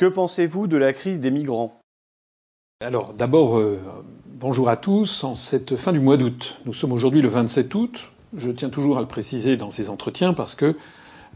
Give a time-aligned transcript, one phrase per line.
[0.00, 1.78] Que pensez-vous de la crise des migrants?
[2.80, 3.78] Alors d'abord, euh,
[4.24, 5.24] bonjour à tous.
[5.24, 8.10] En cette fin du mois d'août, nous sommes aujourd'hui le 27 août.
[8.34, 10.74] Je tiens toujours à le préciser dans ces entretiens parce que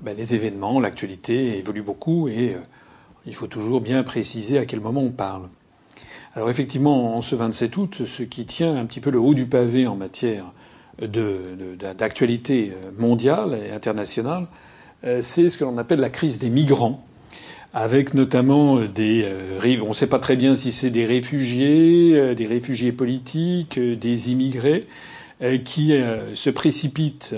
[0.00, 2.62] ben, les événements, l'actualité évoluent beaucoup et euh,
[3.26, 5.50] il faut toujours bien préciser à quel moment on parle.
[6.34, 9.44] Alors effectivement, en ce 27 août, ce qui tient un petit peu le haut du
[9.44, 10.52] pavé en matière
[10.98, 14.46] d'actualité mondiale et internationale,
[15.04, 17.04] euh, c'est ce que l'on appelle la crise des migrants,
[17.74, 19.28] avec notamment des
[19.58, 19.82] rives.
[19.84, 24.86] On ne sait pas très bien si c'est des réfugiés, des réfugiés politiques, des immigrés
[25.64, 25.92] qui
[26.34, 27.34] se précipitent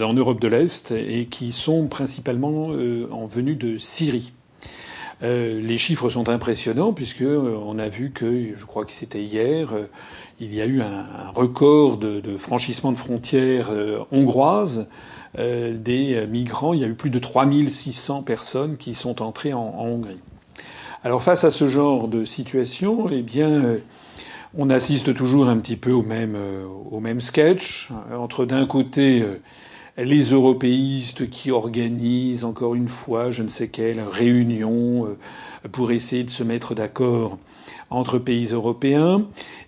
[0.00, 2.68] en Europe de l'Est et qui sont principalement
[3.10, 4.32] en venue de Syrie.
[5.22, 9.22] Euh, les chiffres sont impressionnants puisque euh, on a vu que, je crois que c'était
[9.22, 9.88] hier, euh,
[10.40, 13.70] il y a eu un, record de, franchissement de frontières
[14.10, 14.88] hongroises
[15.36, 16.74] des migrants.
[16.74, 20.20] Il y a eu plus de 3600 personnes qui sont entrées en, Hongrie.
[21.02, 23.76] Alors face à ce genre de situation, eh bien,
[24.56, 26.36] on assiste toujours un petit peu au même,
[26.90, 29.24] au même sketch entre d'un côté
[29.96, 36.24] les européistes qui organisent encore une fois je ne sais quelle réunion euh, pour essayer
[36.24, 37.38] de se mettre d'accord
[37.94, 39.22] entre pays européens.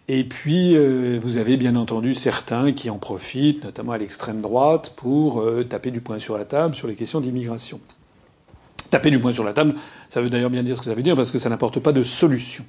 [0.09, 4.95] Et puis, euh, vous avez bien entendu certains qui en profitent, notamment à l'extrême droite,
[4.97, 7.81] pour euh, taper du poing sur la table sur les questions d'immigration.
[8.91, 9.75] Taper du poing sur la table,
[10.09, 11.93] ça veut d'ailleurs bien dire ce que ça veut dire, parce que ça n'apporte pas
[11.93, 12.65] de solution.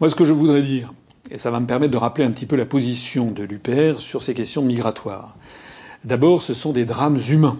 [0.00, 0.94] Moi, ce que je voudrais dire,
[1.30, 4.22] et ça va me permettre de rappeler un petit peu la position de l'UPR sur
[4.22, 5.36] ces questions migratoires,
[6.04, 7.58] D'abord, ce sont des drames humains,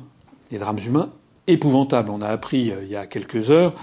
[0.50, 1.10] des drames humains
[1.46, 2.10] épouvantables.
[2.10, 3.74] On a appris euh, il y a quelques heures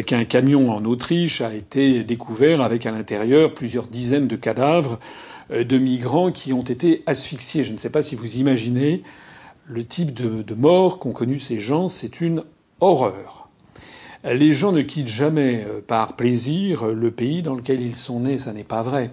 [0.00, 4.98] qu'un camion en Autriche a été découvert avec à l'intérieur plusieurs dizaines de cadavres
[5.50, 7.64] euh, de migrants qui ont été asphyxiés.
[7.64, 9.02] Je ne sais pas si vous imaginez
[9.66, 11.88] le type de, mort qu'ont connu ces gens.
[11.88, 12.44] C'est une
[12.80, 13.48] horreur.
[14.24, 18.38] Les gens ne quittent jamais par plaisir le pays dans lequel ils sont nés.
[18.38, 19.10] Ça n'est pas vrai.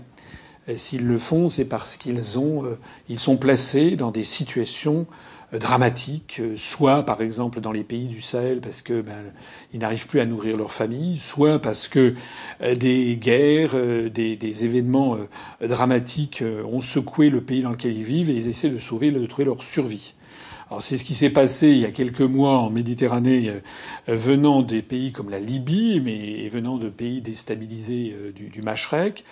[0.75, 2.77] S'ils le font, c'est parce qu'ils ont, euh,
[3.07, 5.13] ils sont placés dans des situations euh,
[5.57, 9.33] dramatiques, euh, soit par exemple dans les pays du Sahel parce que ben,
[9.73, 12.13] ils n'arrivent plus à nourrir leur famille, soit parce que
[12.79, 13.75] des guerres,
[14.11, 15.17] des, des événements
[15.61, 19.25] dramatiques ont secoué le pays dans lequel ils vivent et ils essaient de sauver, de
[19.25, 20.13] trouver leur survie.
[20.69, 23.51] Alors c'est ce qui s'est passé il y a quelques mois en Méditerranée,
[24.07, 29.23] venant des pays comme la Libye, mais venant de pays déstabilisés du, du Machrek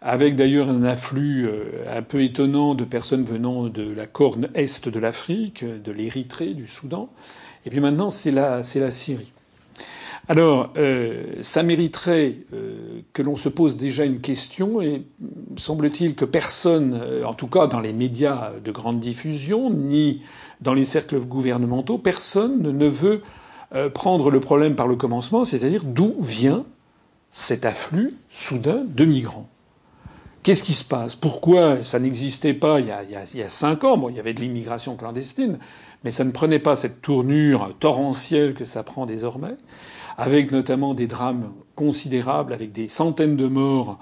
[0.00, 4.88] avec d'ailleurs un afflux euh, un peu étonnant de personnes venant de la corne est
[4.88, 7.08] de l'Afrique, de l'Érythrée, du Soudan.
[7.66, 9.32] Et puis maintenant, c'est la, Syrie.
[10.28, 15.02] Alors, euh, ça mériterait euh, que l'on se pose déjà une question, et
[15.56, 20.22] semble-t-il que personne, en tout cas dans les médias de grande diffusion, ni
[20.60, 23.22] dans les cercles gouvernementaux, personne ne veut
[23.94, 26.64] prendre le problème par le commencement, c'est-à-dire d'où vient
[27.30, 29.48] cet afflux soudain de migrants.
[30.42, 31.16] Qu'est-ce qui se passe?
[31.16, 31.82] Pourquoi?
[31.82, 32.92] Ça n'existait pas il y,
[33.42, 34.08] a, cinq ans.
[34.08, 35.58] Il y avait de l'immigration clandestine,
[36.04, 39.56] mais ça ne prenait pas cette tournure torrentielle que ça prend désormais,
[40.16, 43.98] avec notamment des drames considérables, avec des centaines de morts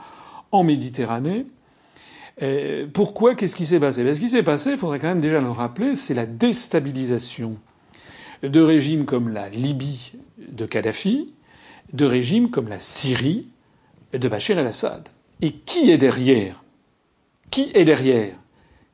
[0.53, 1.47] en Méditerranée.
[2.93, 3.35] pourquoi?
[3.35, 4.05] Qu'est-ce qui s'est passé?
[4.05, 7.57] Ben, Ce qui s'est passé, il faudrait quand même déjà le rappeler, c'est la déstabilisation
[8.43, 11.33] de régimes comme la Libye de Kadhafi,
[11.93, 13.49] de régimes comme la Syrie
[14.13, 15.09] de Bachar el-Assad.
[15.43, 16.65] Et qui est derrière?
[17.51, 18.35] Qui est derrière?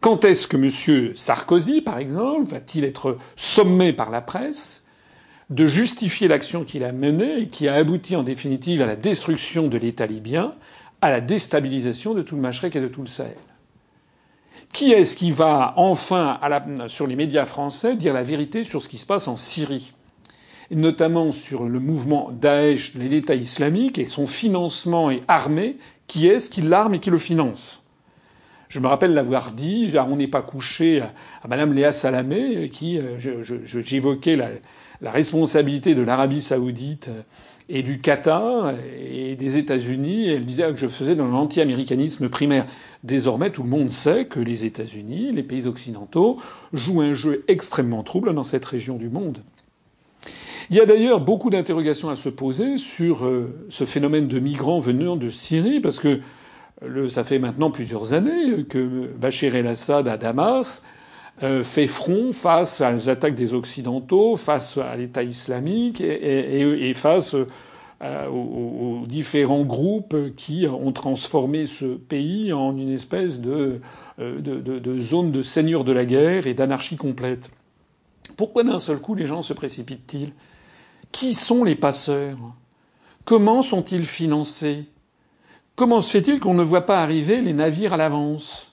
[0.00, 1.14] Quand est-ce que M.
[1.14, 4.84] Sarkozy, par exemple, va-t-il être sommé par la presse
[5.50, 9.68] de justifier l'action qu'il a menée et qui a abouti en définitive à la destruction
[9.68, 10.54] de l'État libyen,
[11.00, 13.36] à la déstabilisation de tout le Machrek et de tout le Sahel?
[14.72, 16.40] Qui est-ce qui va enfin,
[16.88, 19.92] sur les médias français, dire la vérité sur ce qui se passe en Syrie?
[20.72, 26.62] Notamment sur le mouvement Daesh, l'État islamique, et son financement et armé qui est-ce qui
[26.62, 27.82] l'arme et qui le finance?
[28.68, 31.12] Je me rappelle l'avoir dit, on n'est pas couché à,
[31.46, 33.18] Madame Léa Salamé, qui euh,
[33.64, 37.10] j'évoquais la, responsabilité de l'Arabie saoudite
[37.68, 40.30] et du Qatar et des États-Unis.
[40.30, 42.64] Elle disait que je faisais dans l'anti-américanisme primaire.
[43.04, 46.38] Désormais, tout le monde sait que les États-Unis, les pays occidentaux,
[46.72, 49.42] jouent un jeu extrêmement trouble dans cette région du monde.
[50.70, 54.80] Il y a d'ailleurs beaucoup d'interrogations à se poser sur euh, ce phénomène de migrants
[54.80, 56.20] venant de Syrie, parce que
[57.08, 60.84] ça fait maintenant plusieurs années que Bachar el-Assad à Damas
[61.44, 67.36] euh, fait front face aux attaques des Occidentaux, face à l'État islamique et, face
[68.02, 73.80] euh, aux, différents groupes qui ont transformé ce pays en une espèce de,
[74.18, 77.50] de zone de seigneur de la guerre et d'anarchie complète.
[78.36, 80.32] Pourquoi d'un seul coup les gens se précipitent-ils?
[81.12, 82.38] Qui sont les passeurs?
[83.24, 84.86] Comment sont-ils financés?
[85.76, 88.72] Comment se fait-il qu'on ne voit pas arriver les navires à l'avance?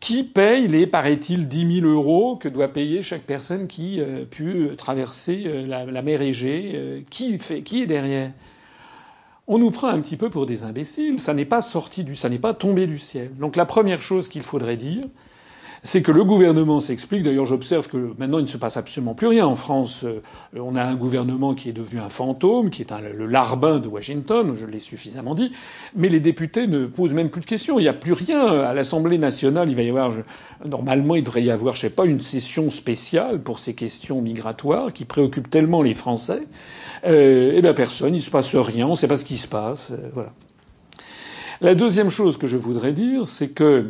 [0.00, 4.68] Qui paye les, paraît-il, 10 000 euros que doit payer chaque personne qui euh, pu
[4.76, 8.32] traverser euh, la, mer Égée euh, qui, fait, qui est derrière?
[9.48, 11.18] On nous prend un petit peu pour des imbéciles.
[11.18, 13.34] Ça n'est pas sorti du, ça n'est pas tombé du ciel.
[13.38, 15.02] Donc la première chose qu'il faudrait dire,
[15.82, 17.22] c'est que le gouvernement s'explique.
[17.22, 20.04] D'ailleurs, j'observe que maintenant, il ne se passe absolument plus rien en France.
[20.04, 20.20] Euh,
[20.56, 24.54] on a un gouvernement qui est devenu un fantôme, qui est le larbin de Washington,
[24.58, 25.52] je l'ai suffisamment dit.
[25.94, 27.78] Mais les députés ne posent même plus de questions.
[27.78, 29.68] Il n'y a plus rien à l'Assemblée nationale.
[29.68, 30.12] Il va y avoir,
[30.64, 34.92] normalement, il devrait y avoir, je sais pas, une session spéciale pour ces questions migratoires
[34.92, 36.46] qui préoccupent tellement les Français.
[37.04, 39.48] Euh, et bien personne, il se passe rien, on ne sait pas ce qui se
[39.48, 39.92] passe.
[39.92, 40.32] Euh, voilà.
[41.60, 43.86] La deuxième chose que je voudrais dire, c'est que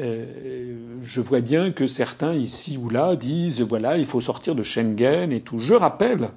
[0.00, 5.32] je vois bien que certains ici ou là disent voilà, il faut sortir de Schengen
[5.32, 5.58] et tout.
[5.58, 6.30] Je rappelle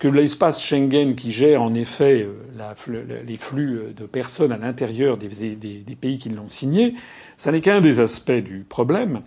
[0.00, 5.28] que l'espace Schengen qui gère en effet euh, les flux de personnes à l'intérieur des,
[6.00, 6.94] pays qui l'ont signé,
[7.36, 9.20] ça n'est qu'un des aspects du problème.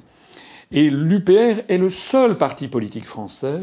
[0.71, 3.59] Et l'UPR est le seul parti politique français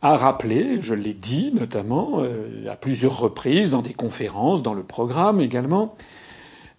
[0.00, 4.82] à rappeler, je l'ai dit notamment euh, à plusieurs reprises dans des conférences, dans le
[4.82, 5.94] programme également,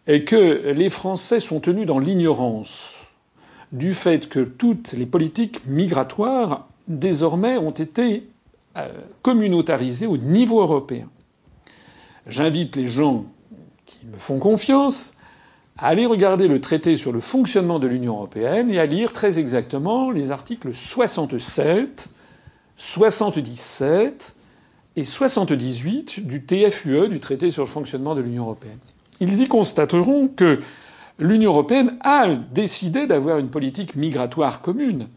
[0.08, 2.98] et que les Français sont tenus dans l'ignorance
[3.72, 8.28] du fait que toutes les politiques migratoires désormais ont été
[8.78, 8.90] euh,
[9.22, 11.10] communautarisées au niveau européen.
[12.28, 13.26] J'invite les gens
[13.86, 15.16] qui me font confiance
[15.78, 19.40] à aller regarder le traité sur le fonctionnement de l'Union européenne et à lire très
[19.40, 22.10] exactement les articles 67,
[22.78, 24.36] 77
[24.96, 28.80] et 78 du TFUE, du traité sur le fonctionnement de l'Union européenne
[29.20, 30.60] ils y constateront que
[31.20, 35.08] l'Union européenne a décidé d'avoir une politique migratoire commune.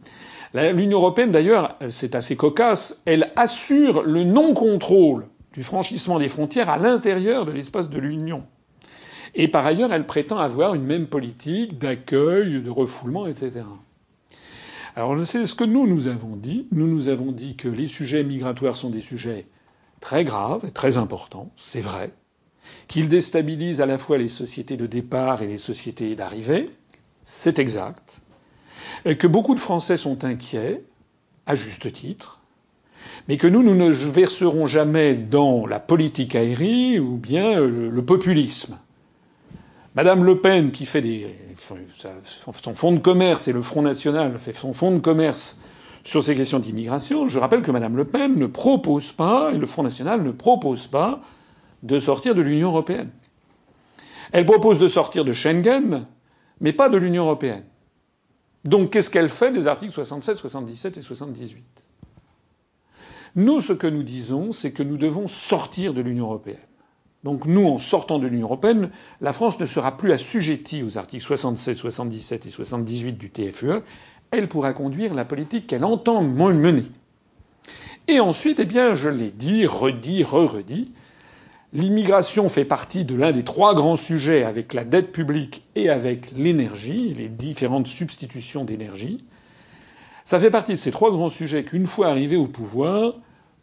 [0.54, 6.78] L'Union européenne, d'ailleurs, c'est assez cocasse, elle assure le non-contrôle du franchissement des frontières à
[6.78, 8.44] l'intérieur de l'espace de l'Union.
[9.34, 13.60] Et par ailleurs, elle prétend avoir une même politique d'accueil, de refoulement, etc.
[14.96, 16.66] Alors c'est ce que nous nous avons dit.
[16.72, 19.46] Nous nous avons dit que les sujets migratoires sont des sujets
[20.00, 22.12] très graves et très importants, c'est vrai
[22.88, 26.70] qu'il déstabilise à la fois les sociétés de départ et les sociétés d'arrivée,
[27.22, 28.20] c'est exact,
[29.04, 30.82] et que beaucoup de Français sont inquiets,
[31.46, 32.40] à juste titre,
[33.26, 38.78] mais que nous, nous ne verserons jamais dans la politique aérienne ou bien le, populisme.
[39.94, 41.34] Madame Le Pen, qui fait des,
[42.24, 45.60] son fonds de commerce et le Front National fait son fonds de commerce
[46.04, 49.66] sur ces questions d'immigration, je rappelle que Madame Le Pen ne propose pas, et le
[49.66, 51.20] Front National ne propose pas,
[51.82, 53.10] de sortir de l'Union européenne.
[54.32, 56.06] Elle propose de sortir de Schengen,
[56.60, 57.64] mais pas de l'Union européenne.
[58.64, 61.64] Donc qu'est-ce qu'elle fait des articles 67, 77 et 78
[63.36, 66.58] Nous, ce que nous disons, c'est que nous devons sortir de l'Union européenne.
[67.24, 68.90] Donc nous, en sortant de l'Union européenne,
[69.20, 73.80] la France ne sera plus assujettie aux articles 67, 77 et 78 du TFUE.
[74.30, 76.84] Elle pourra conduire la politique qu'elle entend mener.
[78.06, 80.92] Et ensuite, eh bien, je l'ai dit, redit, re-redit,
[81.74, 86.32] L'immigration fait partie de l'un des trois grands sujets avec la dette publique et avec
[86.32, 89.24] l'énergie, les différentes substitutions d'énergie.
[90.24, 93.14] Ça fait partie de ces trois grands sujets qu'une fois arrivés au pouvoir,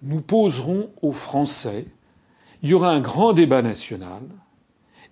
[0.03, 1.85] nous poserons aux Français.
[2.61, 4.21] Il y aura un grand débat national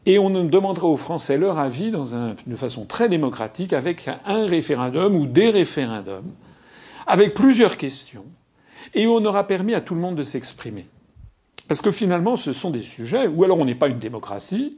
[0.06, 4.46] et on demandera aux Français leur avis dans un, de façon très démocratique avec un
[4.46, 6.32] référendum ou des référendums,
[7.08, 8.26] avec plusieurs questions,
[8.94, 10.86] et on aura permis à tout le monde de s'exprimer.
[11.68, 14.78] Parce que finalement, ce sont des sujets, ou alors on n'est pas une démocratie,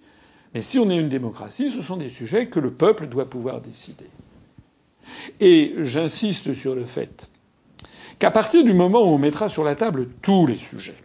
[0.53, 3.61] mais si on est une démocratie, ce sont des sujets que le peuple doit pouvoir
[3.61, 4.05] décider.
[5.39, 7.29] Et j'insiste sur le fait
[8.19, 10.95] qu'à partir du moment où on mettra sur la table tous les sujets,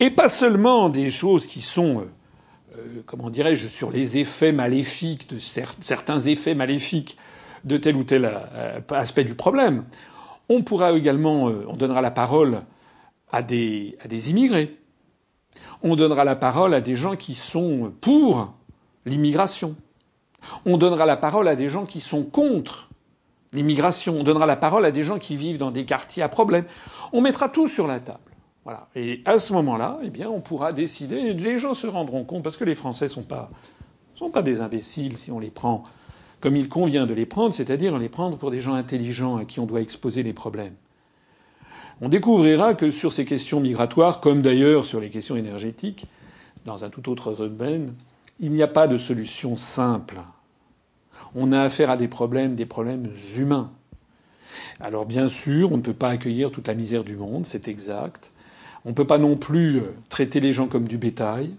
[0.00, 5.28] et pas seulement des choses qui sont, euh, euh, comment dirais-je, sur les effets maléfiques
[5.28, 7.16] de certains effets maléfiques
[7.64, 9.84] de tel ou tel euh, aspect du problème,
[10.48, 12.62] on pourra également, on donnera la parole
[13.32, 13.96] à des,
[14.30, 14.76] immigrés.
[15.82, 18.52] On donnera la parole à des gens qui sont pour
[19.06, 19.74] l'immigration.
[20.64, 22.90] On donnera la parole à des gens qui sont contre
[23.52, 24.16] l'immigration.
[24.20, 26.64] On donnera la parole à des gens qui vivent dans des quartiers à problème.
[27.12, 28.20] On mettra tout sur la table.
[28.94, 31.32] Et à ce moment-là, eh bien, on pourra décider.
[31.32, 33.50] Les gens se rendront compte parce que les Français sont pas
[34.14, 35.82] sont pas des imbéciles si on les prend
[36.40, 39.60] comme il convient de les prendre, c'est-à-dire les prendre pour des gens intelligents à qui
[39.60, 40.74] on doit exposer les problèmes
[42.02, 46.06] on découvrira que sur ces questions migratoires, comme d'ailleurs sur les questions énergétiques,
[46.66, 47.94] dans un tout autre domaine,
[48.40, 50.16] il n'y a pas de solution simple.
[51.36, 53.70] On a affaire à des problèmes, des problèmes humains.
[54.80, 58.32] Alors bien sûr, on ne peut pas accueillir toute la misère du monde, c'est exact.
[58.84, 61.50] On ne peut pas non plus euh, traiter les gens comme du bétail.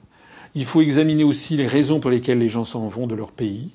[0.56, 3.72] Il faut examiner aussi les raisons pour lesquelles les gens s'en vont de leur pays,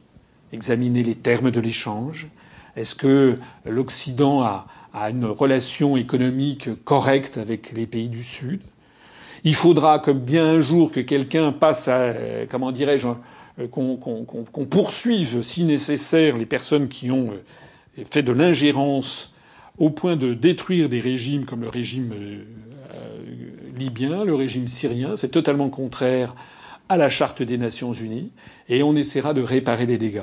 [0.53, 2.29] examiner les termes de l'échange.
[2.77, 4.67] Est-ce que l'Occident a,
[5.03, 8.61] a, une relation économique correcte avec les pays du Sud
[9.45, 13.09] Il faudra bien un jour que quelqu'un passe à, euh, comment dirais-je,
[13.59, 17.33] euh, qu'on poursuive, si nécessaire, les personnes qui ont
[18.05, 19.35] fait de l'ingérence
[19.79, 22.13] au point de détruire des régimes comme le régime
[23.77, 25.17] libyen, le régime syrien.
[25.17, 26.35] C'est totalement contraire
[26.89, 28.31] à la charte des Nations Unies
[28.69, 30.23] et on essaiera de réparer les dégâts.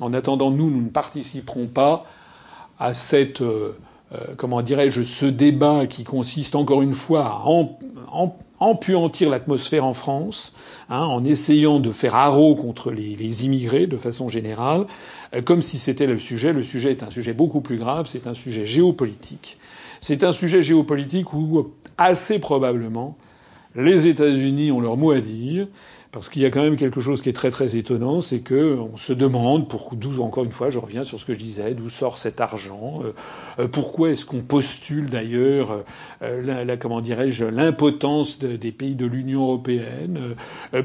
[0.00, 2.04] En attendant, nous, nous ne participerons pas
[2.78, 3.76] à cette, euh, euh,
[4.36, 7.44] comment dirais-je, ce débat qui consiste encore une fois à
[8.58, 10.54] empuantir l'atmosphère en France,
[10.88, 14.86] hein, en essayant de faire haro contre les, immigrés de façon générale,
[15.34, 16.52] euh, comme si c'était le sujet.
[16.52, 19.58] Le sujet est un sujet beaucoup plus grave, c'est un sujet géopolitique.
[20.00, 23.16] C'est un sujet géopolitique où, assez probablement,
[23.74, 25.66] les États-Unis ont leur mot à dire
[26.16, 28.78] parce qu'il y a quand même quelque chose qui est très très étonnant, c'est que
[28.78, 31.74] on se demande pour d'où encore une fois, je reviens sur ce que je disais,
[31.74, 33.12] d'où sort cet argent, euh,
[33.58, 35.84] euh, pourquoi est-ce qu'on postule d'ailleurs
[36.22, 40.34] euh, la, comment dirais-je l'impotence des pays de l'Union européenne,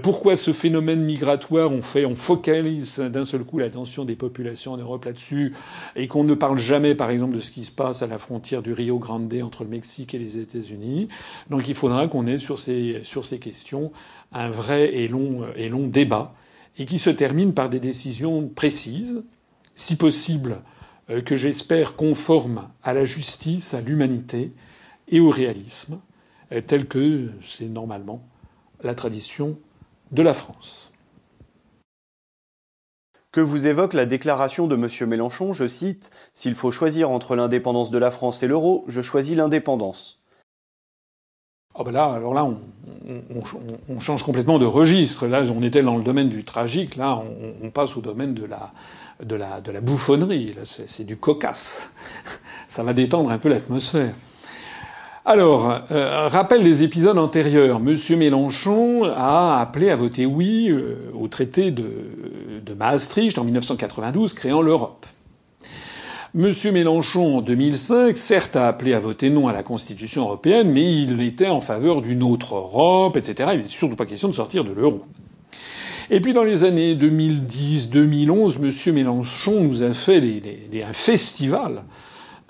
[0.01, 4.77] pourquoi ce phénomène migratoire on fait on focalise d'un seul coup l'attention des populations en
[4.77, 5.53] Europe là-dessus
[5.95, 8.61] et qu'on ne parle jamais par exemple de ce qui se passe à la frontière
[8.61, 11.07] du Rio Grande entre le Mexique et les États-Unis.
[11.50, 13.91] Donc il faudra qu'on ait sur ces sur ces questions
[14.31, 16.33] un vrai et long, et long débat,
[16.77, 19.23] et qui se termine par des décisions précises,
[19.75, 20.61] si possible
[21.09, 24.51] euh, que j'espère conformes à la justice, à l'humanité
[25.12, 26.00] et au réalisme,
[26.51, 28.22] euh, tel que c'est normalement
[28.84, 29.58] la tradition
[30.12, 30.91] de la France.
[33.32, 35.10] Que vous évoque la déclaration de M.
[35.10, 39.38] Mélenchon, je cite S'il faut choisir entre l'indépendance de la France et l'euro, je choisis
[39.38, 40.22] l'indépendance.
[41.74, 42.60] Oh ben là, alors là, on,
[43.08, 43.44] on,
[43.88, 45.25] on, change complètement de registre.
[45.27, 46.98] Là, on était dans le domaine du tragique?
[46.98, 47.24] Là,
[47.63, 48.74] on, passe au domaine de la,
[49.24, 50.53] de la, de la bouffonnerie.
[50.53, 51.89] Là, c'est du cocasse.
[52.68, 54.13] Ça va détendre un peu l'atmosphère.
[55.23, 57.79] Alors, euh, rappel des épisodes antérieurs.
[57.79, 61.83] Monsieur Mélenchon a appelé à voter oui euh, au traité de,
[62.65, 65.05] de Maastricht en 1992, créant l'Europe.
[66.33, 70.91] Monsieur Mélenchon, en 2005, certes a appelé à voter non à la Constitution européenne, mais
[71.03, 73.49] il était en faveur d'une autre Europe, etc.
[73.51, 75.03] Il n'était surtout pas question de sortir de l'euro.
[76.09, 80.19] Et puis dans les années 2010-2011, Monsieur Mélenchon nous a fait
[80.83, 81.83] un festival,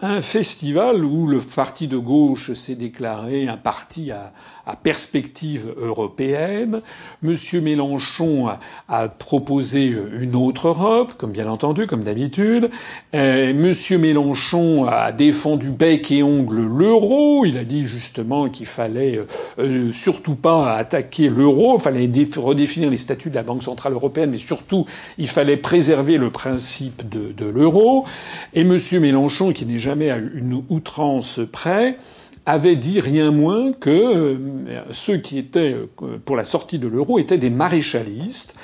[0.01, 4.33] un festival où le parti de gauche s'est déclaré un parti à,
[4.65, 6.81] à perspective européenne.
[7.21, 8.49] Monsieur Mélenchon
[8.87, 12.69] a, proposé une autre Europe, comme bien entendu, comme d'habitude.
[13.15, 17.45] Euh, Monsieur Mélenchon a défendu bec et ongle l'euro.
[17.45, 19.27] Il a dit justement qu'il fallait euh,
[19.59, 24.31] euh, surtout pas attaquer l'euro, il fallait redéfinir les statuts de la Banque centrale européenne,
[24.31, 24.85] mais surtout
[25.17, 28.05] il fallait préserver le principe de, de l'euro.
[28.53, 31.97] Et Monsieur Mélenchon, qui n'est jamais à une outrance près,
[32.45, 37.19] avait dit rien moins que euh, ceux qui étaient euh, pour la sortie de l'euro
[37.19, 38.55] étaient des maréchalistes,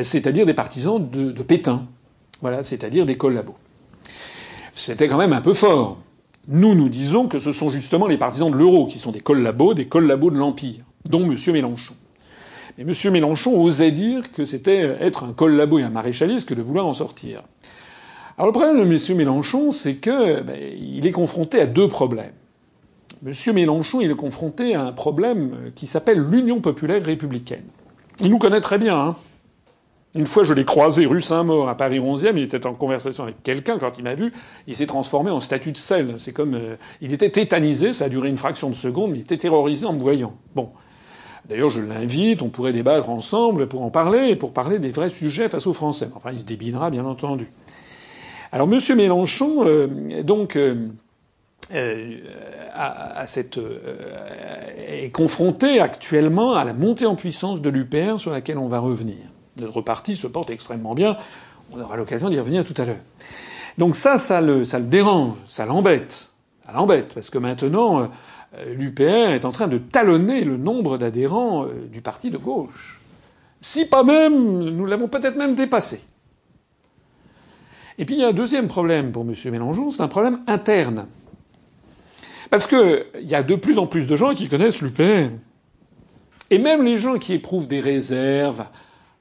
[0.00, 1.86] c'est-à-dire des partisans de, Pétain.
[2.40, 3.54] Voilà, c'est-à-dire des collabos.
[4.72, 5.98] C'était quand même un peu fort.
[6.48, 9.74] Nous, nous disons que ce sont justement les partisans de l'euro qui sont des collabos,
[9.74, 11.36] des collabos de l'Empire, dont M.
[11.52, 11.94] Mélenchon.
[12.76, 13.12] Mais M.
[13.12, 16.92] Mélenchon osait dire que c'était être un collabo et un maréchaliste que de vouloir en
[16.92, 17.42] sortir.
[18.36, 19.16] Alors le problème de M.
[19.16, 22.32] Mélenchon, c'est que ben, est confronté à deux problèmes.
[23.24, 23.54] M.
[23.54, 27.64] Mélenchon, il est confronté à un problème qui s'appelle l'Union populaire républicaine.
[28.20, 28.98] Il nous connaît très bien.
[28.98, 29.16] Hein.
[30.14, 32.32] Une fois, je l'ai croisé rue Saint-Maur à Paris 11e.
[32.36, 33.78] Il était en conversation avec quelqu'un.
[33.78, 34.32] Quand il m'a vu,
[34.66, 36.14] il s'est transformé en statue de sel.
[36.18, 37.92] C'est comme, euh, il était tétanisé.
[37.92, 40.34] Ça a duré une fraction de seconde, mais il était terrorisé en me voyant.
[40.54, 40.70] Bon.
[41.48, 42.42] D'ailleurs, je l'invite.
[42.42, 46.10] On pourrait débattre ensemble pour en parler pour parler des vrais sujets face aux Français.
[46.14, 47.48] Enfin, il se débinera, bien entendu.
[48.52, 50.88] Alors, Monsieur Mélenchon, euh, donc, euh,
[51.72, 52.18] euh,
[53.56, 53.76] euh,
[54.86, 59.16] est confronté actuellement à la montée en puissance de l'UPR sur laquelle on va revenir.
[59.60, 61.16] Notre parti se porte extrêmement bien.
[61.72, 63.00] On aura l'occasion d'y revenir tout à l'heure.
[63.78, 66.30] Donc ça, ça le, ça le dérange, ça l'embête.
[66.66, 71.66] Ça l'embête, parce que maintenant, euh, l'UPR est en train de talonner le nombre d'adhérents
[71.90, 73.00] du parti de gauche.
[73.60, 76.00] Si pas même, nous l'avons peut-être même dépassé.
[77.96, 79.34] Et puis il y a un deuxième problème pour M.
[79.50, 81.06] Mélenchon, c'est un problème interne.
[82.54, 85.32] Parce qu'il y a de plus en plus de gens qui connaissent l'UPR.
[86.50, 88.64] Et même les gens qui éprouvent des réserves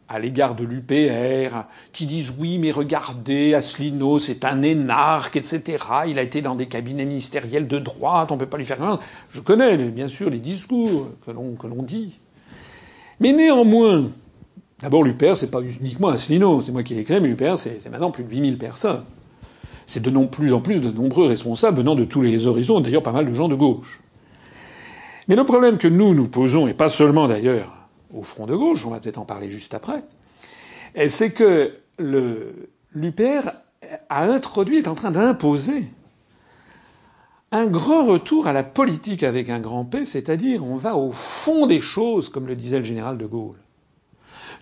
[0.08, 5.84] à l'égard de l'UPR, qui disent oui, mais regardez, Asselineau, c'est un énarque, etc.
[6.08, 9.00] Il a été dans des cabinets ministériels de droite, on peut pas lui faire rien.
[9.32, 12.20] Je connais, bien sûr, les discours que l'on, dit.
[13.20, 14.12] Mais néanmoins,
[14.80, 17.90] d'abord, l'UPR, c'est pas uniquement Asselineau, c'est moi qui l'ai créé, mais l'UPR, c'est, c'est
[17.90, 19.04] maintenant plus de 8000 personnes.
[19.86, 23.04] C'est de non plus en plus de nombreux responsables venant de tous les horizons, d'ailleurs
[23.04, 24.02] pas mal de gens de gauche.
[25.28, 27.74] Mais le problème que nous nous posons, et pas seulement d'ailleurs
[28.14, 30.04] au front de gauche, on va peut-être en parler juste après,
[31.08, 33.50] c'est que l'UPR
[34.10, 35.86] a introduit, est en train d'imposer
[37.52, 41.68] un grand retour à la politique avec un grand P, c'est-à-dire on va au fond
[41.68, 43.58] des choses, comme le disait le général de Gaulle.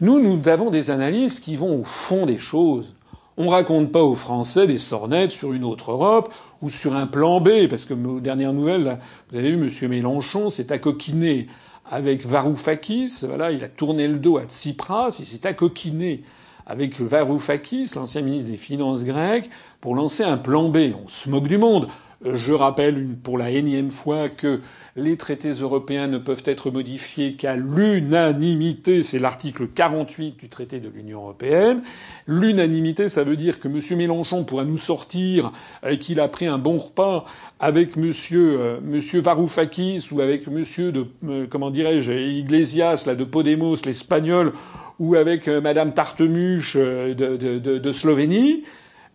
[0.02, 2.94] Nous, nous avons des analyses qui vont au fond des choses.
[3.44, 6.32] On raconte pas aux Français des sornettes sur une autre Europe
[6.62, 9.00] ou sur un plan B, parce que aux dernières nouvelles,
[9.32, 9.90] vous avez vu, M.
[9.90, 11.48] Mélenchon s'est accoquiné
[11.90, 13.24] avec Varoufakis.
[13.24, 16.22] Voilà, il a tourné le dos à Tsipras, il s'est accoquiné
[16.68, 20.94] avec Varoufakis, l'ancien ministre des Finances grec, pour lancer un plan B.
[21.04, 21.88] On se moque du monde.
[22.24, 24.62] Je rappelle pour la énième fois que
[24.96, 29.02] les traités européens ne peuvent être modifiés qu'à l'unanimité.
[29.02, 31.82] C'est l'article 48 du traité de l'Union européenne.
[32.28, 33.80] L'unanimité, ça veut dire que M.
[33.98, 35.52] Mélenchon pourra nous sortir
[35.86, 37.26] euh, qu'il a pris un bon repas
[37.60, 38.12] avec M.
[38.34, 38.80] Euh,
[39.14, 40.64] Varoufakis ou avec M.
[40.92, 44.54] de euh, comment dirais-je Iglesias là de Podemos, l'espagnol,
[45.00, 48.64] ou avec Mme Tartemuche de Slovénie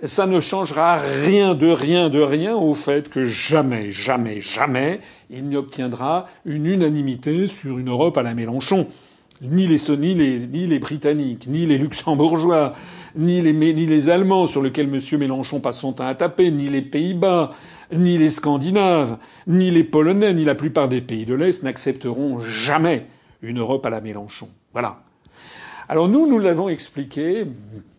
[0.03, 5.49] ça ne changera rien de rien de rien au fait que jamais, jamais, jamais il
[5.49, 8.87] n'obtiendra une unanimité sur une Europe à la Mélenchon.
[9.43, 12.73] Ni les, ni ni les Britanniques, ni les Luxembourgeois,
[13.17, 15.19] ni les, ni les Allemands sur lesquels M.
[15.19, 17.53] Mélenchon passe son temps à taper, ni les Pays-Bas,
[17.95, 23.07] ni les Scandinaves, ni les Polonais, ni la plupart des pays de l'Est n'accepteront jamais
[23.43, 24.49] une Europe à la Mélenchon.
[24.73, 25.03] Voilà.
[25.89, 27.47] Alors nous, nous l'avons expliqué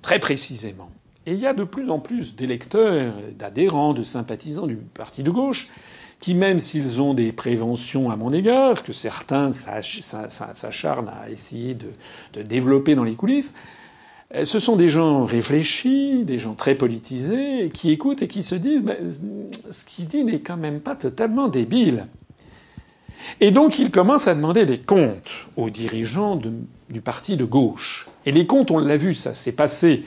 [0.01, 0.89] très précisément.
[1.27, 5.29] Et il y a de plus en plus d'électeurs, d'adhérents, de sympathisants du parti de
[5.29, 5.67] gauche
[6.19, 12.41] qui, même s'ils ont des préventions à mon égard, que certains s'acharnent à essayer de,
[12.41, 13.53] développer dans les coulisses,
[14.33, 18.55] euh, ce sont des gens réfléchis, des gens très politisés, qui écoutent et qui se
[18.55, 18.83] disent
[19.71, 22.07] ce qu'il dit n'est quand même pas totalement débile.
[23.39, 26.39] Et donc ils commencent à demander des comptes aux dirigeants
[26.89, 28.07] du parti de gauche.
[28.25, 30.03] Et les comptes, on l'a vu, ça s'est passé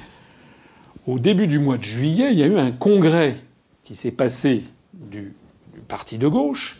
[1.06, 3.36] au début du mois de juillet, il y a eu un congrès
[3.84, 5.34] qui s'est passé du,
[5.90, 6.78] parti de gauche,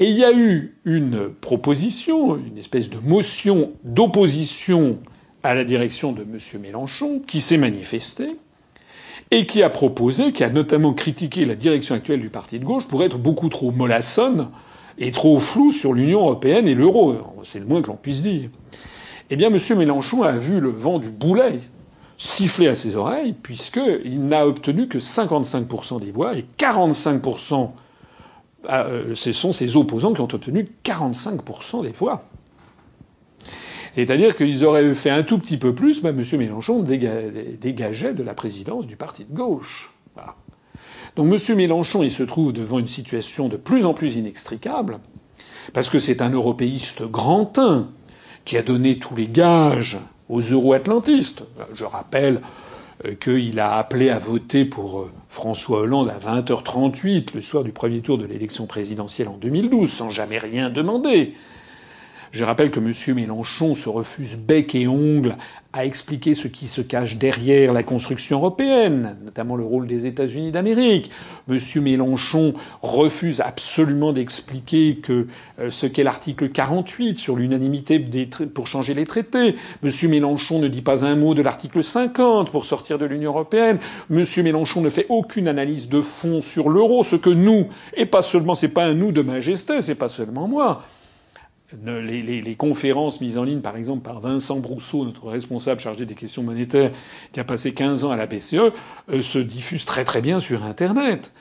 [0.00, 4.98] et il y a eu une proposition, une espèce de motion d'opposition
[5.42, 6.38] à la direction de M.
[6.60, 8.36] Mélenchon, qui s'est manifestée,
[9.30, 12.88] et qui a proposé, qui a notamment critiqué la direction actuelle du parti de gauche
[12.88, 14.48] pour être beaucoup trop mollassonne
[14.98, 17.16] et trop floue sur l'Union européenne et l'euro.
[17.44, 18.48] C'est le moins que l'on puisse dire.
[19.30, 19.78] Eh bien, M.
[19.78, 21.60] Mélenchon a vu le vent du boulet
[22.20, 27.66] siffler à ses oreilles, puisqu'il n'a obtenu que 55% des voix et 45%, euh,
[28.68, 32.24] ce sont ses opposants qui ont obtenu 45% des voix.
[33.92, 36.24] C'est-à-dire qu'ils auraient fait un tout petit peu plus, mais M.
[36.34, 39.92] Mélenchon dégageait de la présidence du parti de gauche.
[41.16, 41.56] Donc M.
[41.56, 45.00] Mélenchon, il se trouve devant une situation de plus en plus inextricable,
[45.72, 47.88] parce que c'est un européiste grand teint
[48.44, 51.44] qui a donné tous les gages aux euro-atlantistes.
[51.74, 52.69] Je rappelle euh,
[53.20, 58.00] qu'il a appelé à voter pour euh, François Hollande à 20h38 le soir du premier
[58.00, 61.34] tour de l'élection présidentielle en 2012 sans jamais rien demander.
[62.32, 62.92] Je rappelle que M.
[63.16, 65.36] Mélenchon se refuse bec et ongle
[65.72, 70.52] à expliquer ce qui se cache derrière la construction européenne, notamment le rôle des États-Unis
[70.52, 71.10] d'Amérique.
[71.48, 71.58] M.
[71.82, 75.26] Mélenchon refuse absolument d'expliquer que
[75.58, 77.98] euh, ce qu'est l'article 48 sur l'unanimité
[78.54, 79.56] pour changer les traités.
[79.82, 79.90] M.
[80.08, 83.80] Mélenchon ne dit pas un mot de l'article 50 pour sortir de l'Union européenne.
[84.08, 84.24] M.
[84.44, 88.54] Mélenchon ne fait aucune analyse de fond sur l'euro, ce que nous, et pas seulement,
[88.54, 90.84] c'est pas un nous de majesté, c'est pas seulement moi,
[91.84, 96.04] les, les, les, conférences mises en ligne, par exemple, par Vincent Brousseau, notre responsable chargé
[96.06, 96.90] des questions monétaires,
[97.32, 98.72] qui a passé 15 ans à la BCE,
[99.10, 101.32] euh, se diffusent très très bien sur Internet.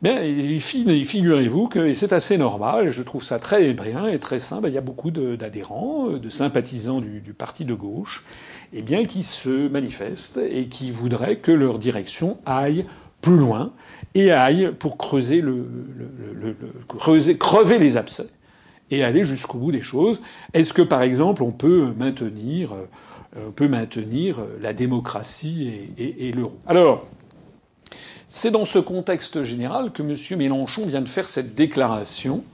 [0.00, 0.20] Bien,
[0.60, 4.78] figurez-vous que, c'est assez normal, je trouve ça très bien et très simple, il y
[4.78, 8.24] a beaucoup d'adhérents, euh, de, sympathisants du, du, parti de gauche,
[8.72, 12.84] eh bien, qui se manifestent et qui voudraient que leur direction aille
[13.20, 13.72] plus loin
[14.14, 18.28] et aille pour creuser le, le, le creuser, crever les abcès
[18.90, 20.22] et aller jusqu'au bout des choses.
[20.54, 26.56] Est-ce que, par exemple, on peut maintenir, euh, on peut maintenir la démocratie et, l'euro?
[26.66, 27.06] Alors,
[28.26, 30.38] c'est dans ce contexte général que M.
[30.38, 32.44] Mélenchon vient de faire cette déclaration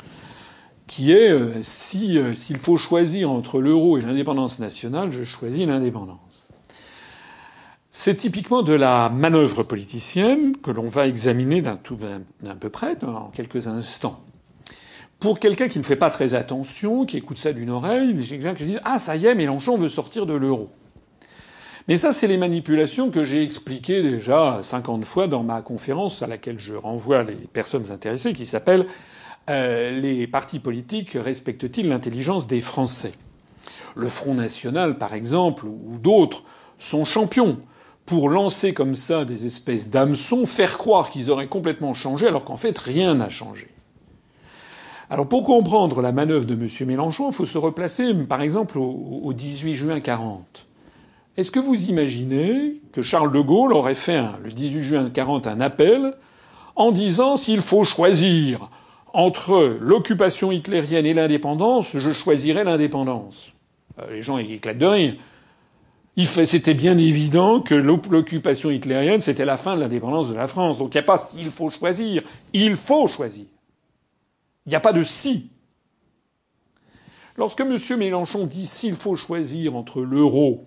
[0.86, 5.66] qui est euh, si euh, s'il faut choisir entre l'euro et l'indépendance nationale, je choisis
[5.66, 6.52] l'indépendance.
[7.90, 11.76] C'est typiquement de la manœuvre politicienne que l'on va examiner d'un
[12.56, 14.20] peu près dans quelques instants.
[15.20, 18.54] Pour quelqu'un qui ne fait pas très attention, qui écoute ça d'une oreille, j'ai quelqu'un
[18.54, 20.70] qui se dit ah ça y est, Mélenchon veut sortir de l'euro.
[21.86, 26.26] Mais ça, c'est les manipulations que j'ai expliquées déjà 50 fois dans ma conférence à
[26.26, 28.86] laquelle je renvoie les personnes intéressées, qui s'appelle
[29.50, 33.12] euh, Les partis politiques respectent-ils l'intelligence des Français?
[33.96, 36.44] Le Front National, par exemple, ou d'autres,
[36.78, 37.58] sont champions
[38.06, 42.56] pour lancer comme ça des espèces d'hameçons, faire croire qu'ils auraient complètement changé alors qu'en
[42.56, 43.68] fait rien n'a changé.
[45.10, 46.68] Alors pour comprendre la manœuvre de M.
[46.86, 50.66] Mélenchon, il faut se replacer par exemple au, au 18 juin 40.
[51.36, 55.60] Est-ce que vous imaginez que Charles de Gaulle aurait fait le 18 juin 40 un
[55.60, 56.14] appel
[56.76, 58.68] en disant s'il faut choisir
[59.12, 63.52] entre l'occupation hitlérienne et l'indépendance, je choisirais l'indépendance.
[64.00, 65.14] Euh, les gens éclatent de rire.
[66.16, 70.78] C'était bien évident que l'occupation hitlérienne, c'était la fin de l'indépendance de la France.
[70.78, 72.22] Donc il n'y a pas s'il faut choisir.
[72.52, 73.46] Il faut choisir.
[74.66, 75.50] Il n'y a pas de si.
[77.36, 77.76] Lorsque M.
[77.98, 80.66] Mélenchon dit s'il faut choisir entre l'euro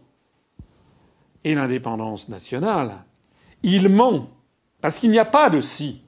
[1.43, 3.05] et l'indépendance nationale,
[3.63, 4.29] il ment.
[4.81, 6.03] Parce qu'il n'y a pas de si.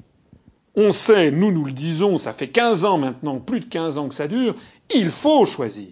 [0.76, 4.08] On sait, nous nous le disons, ça fait 15 ans maintenant, plus de 15 ans
[4.08, 4.56] que ça dure,
[4.94, 5.90] il faut choisir.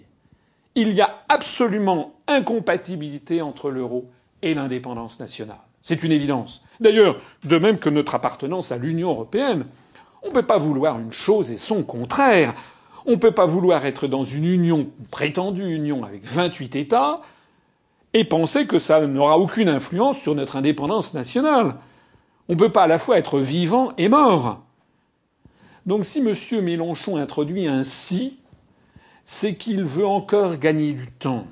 [0.76, 4.06] Il y a absolument incompatibilité entre l'euro
[4.42, 5.60] et l'indépendance nationale.
[5.82, 6.62] C'est une évidence.
[6.80, 9.66] D'ailleurs, de même que notre appartenance à l'Union européenne,
[10.28, 12.54] on ne peut pas vouloir une chose et son contraire.
[13.06, 17.22] On ne peut pas vouloir être dans une union, prétendue union, avec 28 États,
[18.14, 21.76] et penser que ça n'aura aucune influence sur notre indépendance nationale.
[22.50, 24.62] On ne peut pas à la fois être vivant et mort.
[25.86, 26.34] Donc si M.
[26.62, 28.38] Mélenchon introduit un si,
[29.24, 31.46] c'est qu'il veut encore gagner du temps.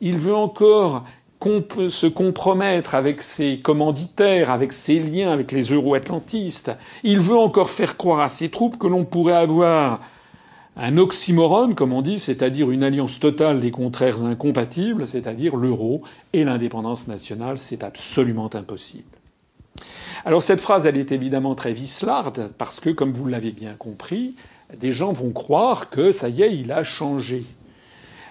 [0.00, 1.04] Il veut encore
[1.42, 6.72] se compromettre avec ses commanditaires, avec ses liens avec les euro-atlantistes.
[7.02, 10.00] Il veut encore faire croire à ses troupes que l'on pourrait avoir
[10.76, 16.44] un oxymorone, comme on dit, c'est-à-dire une alliance totale des contraires incompatibles, c'est-à-dire l'euro et
[16.44, 19.04] l'indépendance nationale, c'est absolument impossible.
[20.24, 24.34] Alors cette phrase, elle est évidemment très vislarde, parce que, comme vous l'avez bien compris,
[24.78, 27.44] des gens vont croire que ça y est, il a changé.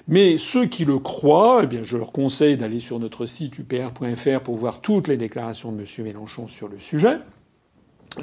[0.10, 4.56] Mais ceux qui le croient, eh je leur conseille d'aller sur notre site upr.fr pour
[4.56, 5.86] voir toutes les déclarations de M.
[6.00, 7.20] Mélenchon sur le sujet,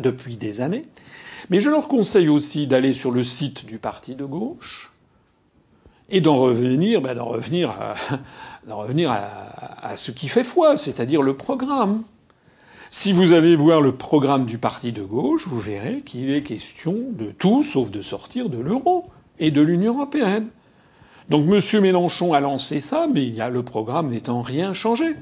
[0.00, 0.88] depuis des années.
[1.48, 4.92] Mais je leur conseille aussi d'aller sur le site du parti de gauche
[6.10, 7.72] et d'en revenir, ben d'en revenir,
[8.68, 12.02] revenir à, ce qui fait foi, c'est-à-dire le programme.
[12.90, 16.96] Si vous allez voir le programme du parti de gauche, vous verrez qu'il est question
[17.12, 19.04] de tout sauf de sortir de l'euro
[19.38, 20.48] et de l'Union européenne.
[21.28, 21.82] Donc M.
[21.82, 25.16] Mélenchon a lancé ça, mais il y a le programme n'étant rien changé.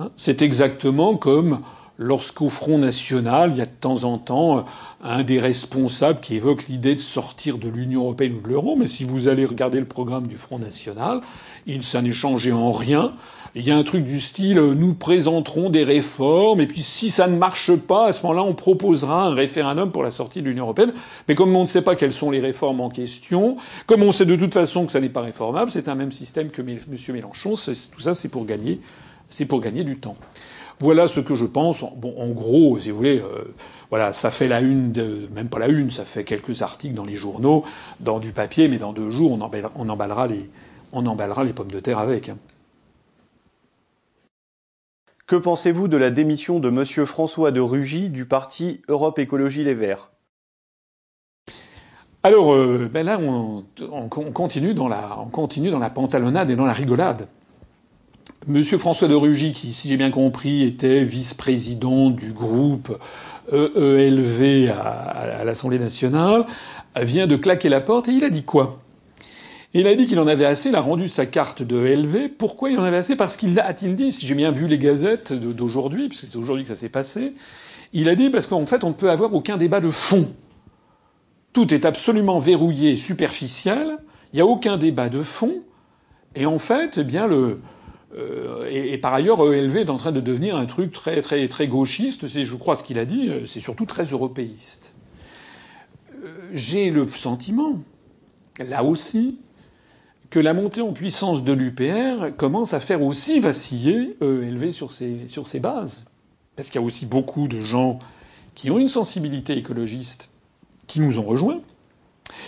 [0.00, 1.60] Hein C'est exactement comme
[1.98, 4.64] lorsqu'au Front National, il y a de temps en temps
[5.02, 8.86] un des responsables qui évoque l'idée de sortir de l'Union européenne ou de l'euro, mais
[8.86, 11.20] si vous allez regarder le programme du Front National,
[11.66, 13.12] il ça n'est changé en rien.
[13.54, 17.10] Il y a un truc du style euh, nous présenterons des réformes et puis si
[17.10, 20.48] ça ne marche pas, à ce moment-là, on proposera un référendum pour la sortie de
[20.48, 20.92] l'Union européenne.
[21.28, 23.56] Mais comme on ne sait pas quelles sont les réformes en question,
[23.86, 26.50] comme on sait de toute façon que ça n'est pas réformable, c'est un même système
[26.50, 26.78] que M.
[27.12, 27.54] Mélenchon.
[27.54, 28.80] Tout ça, c'est pour gagner,
[29.30, 30.16] c'est pour gagner du temps.
[30.80, 31.84] Voilà ce que je pense.
[31.96, 33.54] Bon, en gros, si vous voulez, euh,
[33.90, 37.04] voilà, ça fait la une, de, même pas la une, ça fait quelques articles dans
[37.04, 37.64] les journaux,
[38.00, 39.40] dans du papier, mais dans deux jours, on
[39.88, 40.46] emballera, les,
[40.92, 42.28] on emballera les pommes de terre avec.
[42.28, 42.36] Hein.
[45.28, 49.74] Que pensez-vous de la démission de Monsieur François de Rugy du parti Europe Écologie Les
[49.74, 50.10] Verts?
[52.22, 53.62] Alors euh, ben là, on,
[53.92, 57.28] on, continue dans la, on continue dans la pantalonnade et dans la rigolade.
[58.46, 62.98] Monsieur François de Rugy, qui, si j'ai bien compris, était vice-président du groupe
[63.52, 66.46] EELV à, l'Assemblée nationale,
[66.96, 68.78] vient de claquer la porte et il a dit quoi?
[69.74, 72.30] Il a dit qu'il en avait assez, il a rendu sa carte de ELV.
[72.38, 73.16] Pourquoi il en avait assez?
[73.16, 76.64] Parce qu'il a-t-il dit, si j'ai bien vu les gazettes d'aujourd'hui, parce que c'est aujourd'hui
[76.64, 77.34] que ça s'est passé,
[77.92, 80.32] il a dit parce qu'en fait on ne peut avoir aucun débat de fond.
[81.52, 83.98] Tout est absolument verrouillé, superficiel,
[84.32, 85.62] il n'y a aucun débat de fond,
[86.34, 87.56] et en fait, eh bien le,
[88.16, 91.46] euh, et, et, par ailleurs, ELV est en train de devenir un truc très très
[91.48, 92.26] très gauchiste.
[92.26, 93.28] C'est, je crois, ce qu'il a dit.
[93.28, 94.94] Euh, c'est surtout très européiste.
[96.24, 97.80] Euh, j'ai le sentiment,
[98.58, 99.38] là aussi,
[100.30, 104.16] que la montée en puissance de l'UPR commence à faire aussi vaciller
[104.90, 106.04] ses, sur ses bases.
[106.56, 107.98] Parce qu'il y a aussi beaucoup de gens
[108.54, 110.28] qui ont une sensibilité écologiste
[110.86, 111.60] qui nous ont rejoints,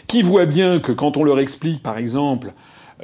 [0.09, 2.53] qui voient bien que quand on leur explique, par exemple,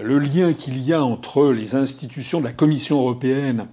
[0.01, 3.67] le lien qu'il y a entre les institutions de la Commission européenne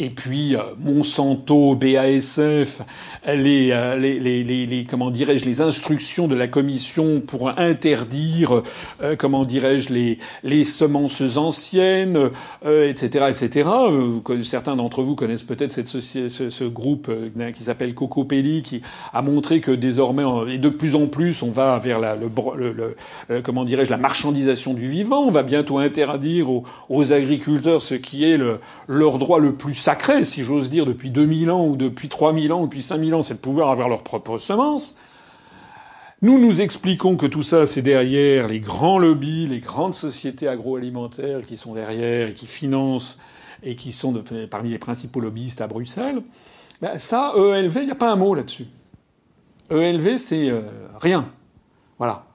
[0.00, 2.82] et puis euh, Monsanto, BASF,
[3.26, 8.62] les, euh, les, les, les comment dirais-je les instructions de la commission pour interdire
[9.02, 12.30] euh, comment dirais-je les, les semences anciennes,
[12.64, 13.68] etc., etc.
[14.44, 17.10] certains d'entre vous connaissent peut-être cette ce, ce, groupe
[17.54, 18.82] qui s'appelle Cocopelli qui
[19.12, 22.30] a montré que désormais et de plus en plus on va vers la, le,
[23.28, 25.24] le, comment dirais-je la marchandisation du vivant.
[25.24, 29.87] On va bientôt interdire aux, aux agriculteurs ce qui est le, leur droit le plus
[29.88, 33.22] sacré, si j'ose dire, depuis 2000 ans ou depuis 3000 ans ou depuis 5000 ans,
[33.22, 34.98] c'est de pouvoir avoir leur propre semence.
[36.20, 41.40] Nous nous expliquons que tout ça, c'est derrière les grands lobbies, les grandes sociétés agroalimentaires
[41.40, 43.18] qui sont derrière et qui financent
[43.62, 44.12] et qui sont
[44.50, 46.20] parmi les principaux lobbyistes à Bruxelles.
[46.82, 48.66] Ben ça, ELV, il n'y a pas un mot là-dessus.
[49.70, 50.60] ELV, c'est euh,
[51.00, 51.30] rien.
[51.96, 52.26] Voilà.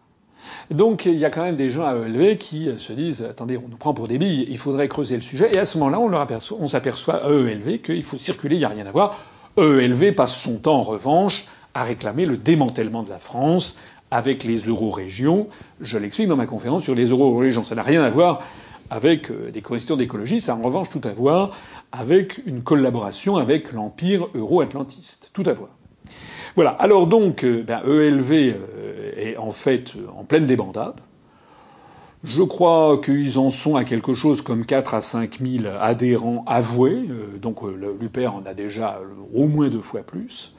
[0.72, 3.68] Donc il y a quand même des gens à ELV qui se disent attendez, on
[3.70, 5.52] nous prend pour des billes, il faudrait creuser le sujet.
[5.54, 8.70] Et à ce moment-là, on, on s'aperçoit à ELV qu'il faut circuler, il n'y a
[8.70, 9.20] rien à voir.
[9.58, 13.76] ELV passe son temps en revanche à réclamer le démantèlement de la France
[14.12, 15.48] avec les euro-régions.
[15.80, 17.63] Je l'explique dans ma conférence sur les euro-régions.
[17.63, 18.42] Ça n'a rien à voir
[18.89, 21.58] avec euh, des questions d'écologie, ça a en revanche tout à voir
[21.92, 25.32] avec une collaboration avec l'empire euro-atlantiste.
[25.34, 25.70] Tout à voir.
[26.56, 26.72] Voilà.
[26.72, 30.96] Alors donc, euh, ben, ELV euh, est en fait en pleine débandade.
[32.24, 37.06] Je crois qu'ils en sont à quelque chose comme 4 à 5 000 adhérents avoués.
[37.10, 39.02] Euh, donc l'UPR en a déjà
[39.34, 40.54] au moins deux fois plus.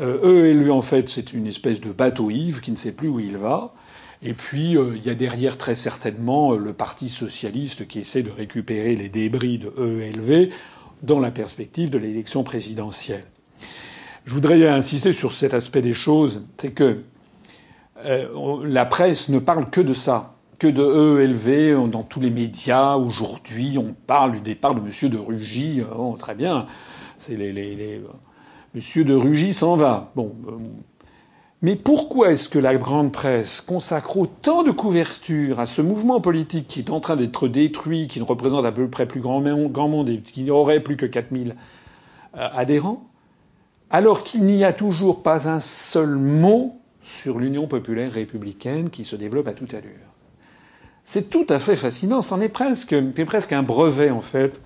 [0.00, 3.36] ELV, en fait, c'est une espèce de bateau Yves qui ne sait plus où il
[3.36, 3.74] va.
[4.22, 8.96] Et puis, il y a derrière très certainement le Parti socialiste qui essaie de récupérer
[8.96, 10.50] les débris de ELV
[11.02, 13.26] dans la perspective de l'élection présidentielle.
[14.24, 17.02] Je voudrais insister sur cet aspect des choses, c'est que
[18.04, 22.94] euh, la presse ne parle que de ça, que de EELV dans tous les médias.
[22.94, 25.82] Aujourd'hui, on parle du départ de Monsieur de Rugy.
[25.96, 26.66] Oh, très bien,
[27.18, 28.00] c'est les, les, les,
[28.74, 30.12] Monsieur de Rugy s'en va.
[30.14, 30.52] Bon, euh,
[31.60, 36.68] mais pourquoi est-ce que la grande presse consacre autant de couverture à ce mouvement politique
[36.68, 40.08] qui est en train d'être détruit, qui ne représente à peu près plus grand monde
[40.08, 41.56] et qui n'aurait plus que 4000
[42.36, 43.11] euh, adhérents?
[43.92, 49.16] Alors qu'il n'y a toujours pas un seul mot sur l'Union populaire républicaine qui se
[49.16, 49.90] développe à toute allure.
[51.04, 54.60] C'est tout à fait fascinant, c'est presque un brevet en fait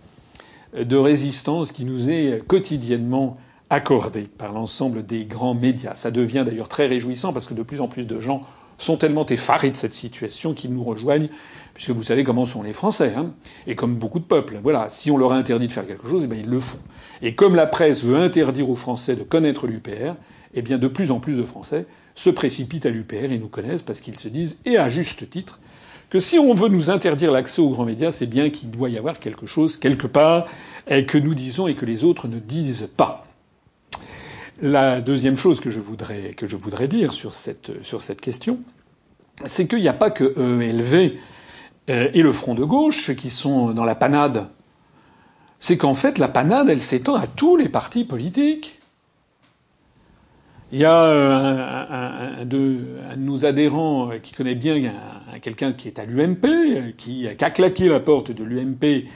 [0.78, 3.36] de résistance qui nous est quotidiennement
[3.68, 5.96] accordé par l'ensemble des grands médias.
[5.96, 8.42] Ça devient d'ailleurs très réjouissant parce que de plus en plus de gens
[8.78, 11.30] sont tellement effarés de cette situation qu'ils nous rejoignent
[11.76, 13.32] puisque vous savez comment sont les Français, hein,
[13.66, 14.58] et comme beaucoup de peuples.
[14.62, 16.78] Voilà, si on leur a interdit de faire quelque chose, eh bien ils le font.
[17.20, 20.14] Et comme la presse veut interdire aux Français de connaître l'UPR,
[20.54, 21.84] eh bien de plus en plus de Français
[22.14, 25.60] se précipitent à l'UPR et nous connaissent parce qu'ils se disent, et à juste titre,
[26.08, 28.96] que si on veut nous interdire l'accès aux grands médias, c'est bien qu'il doit y
[28.96, 30.46] avoir quelque chose quelque part
[30.88, 33.24] que nous disons et que les autres ne disent pas.
[34.62, 38.60] La deuxième chose que je voudrais, que je voudrais dire sur cette, sur cette question,
[39.44, 41.18] c'est qu'il n'y a pas que ELV
[41.88, 44.48] et le front de gauche qui sont dans la panade.
[45.58, 48.80] C'est qu'en fait, la panade, elle s'étend à tous les partis politiques.
[50.72, 52.80] Il y a euh, un, de,
[53.16, 54.92] nos adhérents qui connaît bien
[55.40, 59.06] quelqu'un qui est à l'UMP, qui, a claqué la porte de l'UMP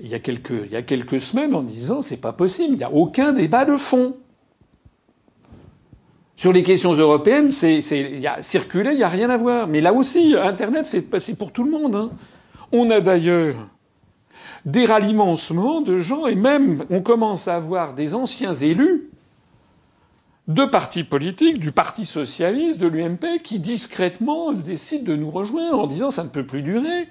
[0.00, 3.32] il il y a quelques semaines en disant c'est pas possible, il n'y a aucun
[3.32, 4.16] débat de fond.
[6.44, 9.66] Sur les questions européennes, c'est, y a, circuler, il n'y a rien à voir.
[9.66, 11.96] Mais là aussi, Internet, c'est, pour tout le monde.
[11.96, 12.10] Hein.
[12.70, 13.54] On a d'ailleurs
[14.66, 15.36] des ralliements
[15.86, 19.08] de gens, et même on commence à avoir des anciens élus
[20.46, 25.86] de partis politiques, du Parti socialiste, de l'UMP, qui discrètement décident de nous rejoindre en
[25.86, 27.08] disant ça ne peut plus durer.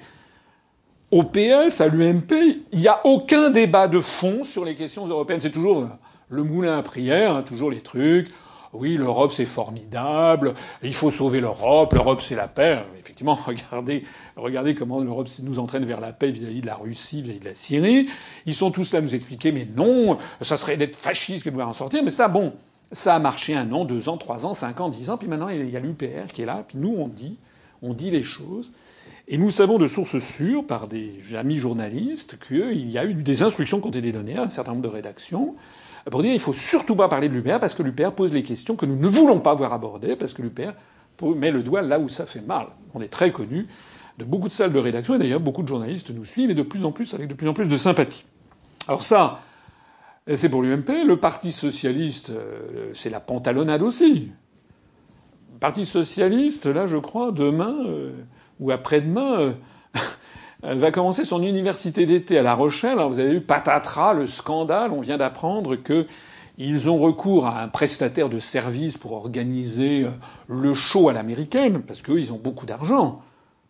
[1.10, 5.42] Au PS, à l'UMP, il n'y a aucun débat de fond sur les questions européennes.
[5.42, 5.90] C'est toujours
[6.30, 8.30] le moulin à prière, hein, toujours les trucs
[8.74, 12.84] oui, l'Europe c'est formidable, il faut sauver l'Europe, l'Europe c'est la paix.
[12.98, 14.04] Effectivement, regardez,
[14.36, 17.54] regardez comment l'Europe nous entraîne vers la paix vis-à-vis de la Russie, vis-à-vis de la
[17.54, 18.10] Syrie.
[18.46, 21.70] Ils sont tous là à nous expliquer, mais non, ça serait d'être fasciste de vouloir
[21.70, 22.04] en sortir.
[22.04, 22.54] Mais ça, bon,
[22.92, 25.50] ça a marché un an, deux ans, trois ans, cinq ans, dix ans, puis maintenant
[25.50, 27.38] il y a l'UPR qui est là, puis nous on dit,
[27.82, 28.74] on dit les choses.
[29.28, 33.44] Et nous savons de sources sûres, par des amis journalistes, qu'il y a eu des
[33.44, 35.56] instructions qui ont été données à un certain nombre de rédactions
[36.12, 38.76] pour dire il faut surtout pas parler de l'UPR parce que l'UPR pose les questions
[38.76, 40.72] que nous ne voulons pas voir abordées parce que l'UPR
[41.36, 42.68] met le doigt là où ça fait mal.
[42.94, 43.68] On est très connu
[44.18, 46.64] de beaucoup de salles de rédaction et d'ailleurs beaucoup de journalistes nous suivent et de
[46.64, 48.26] plus en plus avec de plus en plus de sympathie.
[48.88, 49.40] Alors ça,
[50.34, 51.06] c'est pour l'UMP.
[51.06, 54.32] Le Parti socialiste, euh, c'est la pantalonnade aussi.
[55.60, 58.12] Parti socialiste, là, je crois, demain euh,
[58.60, 59.56] ou après-demain,
[60.64, 62.94] va commencer son université d'été à La Rochelle.
[62.94, 64.92] Alors, vous avez vu patatras, le scandale.
[64.92, 66.08] On vient d'apprendre que
[66.58, 70.06] ils ont recours à un prestataire de services pour organiser
[70.48, 73.22] le show à l'américaine, parce qu'eux, ils ont beaucoup d'argent.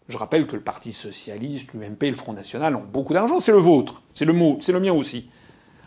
[0.10, 3.40] Je rappelle que le Parti socialiste, l'UMP, le Front national ont beaucoup d'argent.
[3.40, 4.02] C'est le vôtre.
[4.14, 4.58] C'est le mot.
[4.60, 5.30] C'est le mien aussi.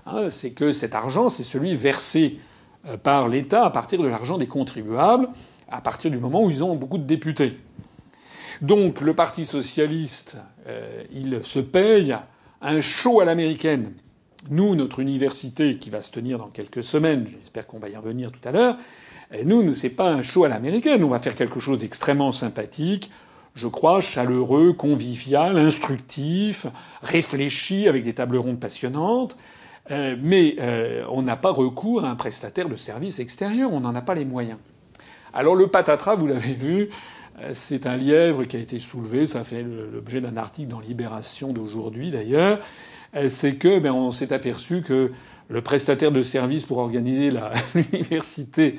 [0.06, 2.38] Hein, c'est que cet argent, c'est celui versé
[2.86, 5.28] euh, par l'État à partir de l'argent des contribuables,
[5.68, 7.56] à partir du moment où ils ont beaucoup de députés.
[8.62, 12.16] Donc le Parti socialiste, euh, il se paye
[12.62, 13.92] un show à l'américaine.
[14.48, 18.30] Nous, notre université qui va se tenir dans quelques semaines, j'espère qu'on va y revenir
[18.30, 18.76] tout à l'heure,
[19.34, 21.04] euh, nous, c'est pas un show à l'américaine.
[21.04, 23.10] On va faire quelque chose d'extrêmement sympathique,
[23.54, 26.66] je crois, chaleureux, convivial, instructif,
[27.02, 29.36] réfléchi, avec des tables rondes passionnantes.
[29.90, 30.56] Euh, mais
[31.10, 34.24] on n'a pas recours à un prestataire de services extérieur, on n'en a pas les
[34.24, 34.58] moyens.
[35.32, 36.90] Alors le patatras, vous l'avez vu,
[37.52, 42.10] c'est un lièvre qui a été soulevé, ça fait l'objet d'un article dans Libération d'aujourd'hui
[42.10, 42.60] d'ailleurs.
[43.28, 45.12] C'est que ben, on s'est aperçu que
[45.48, 47.30] le prestataire de services pour organiser
[47.74, 48.78] l'université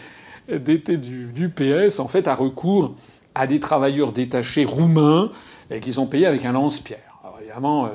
[0.50, 2.96] d'été du, PS en fait a recours
[3.36, 5.32] à des travailleurs détachés roumains
[5.82, 7.20] qui sont payés avec un lance-pierre.
[7.24, 7.90] Alors évidemment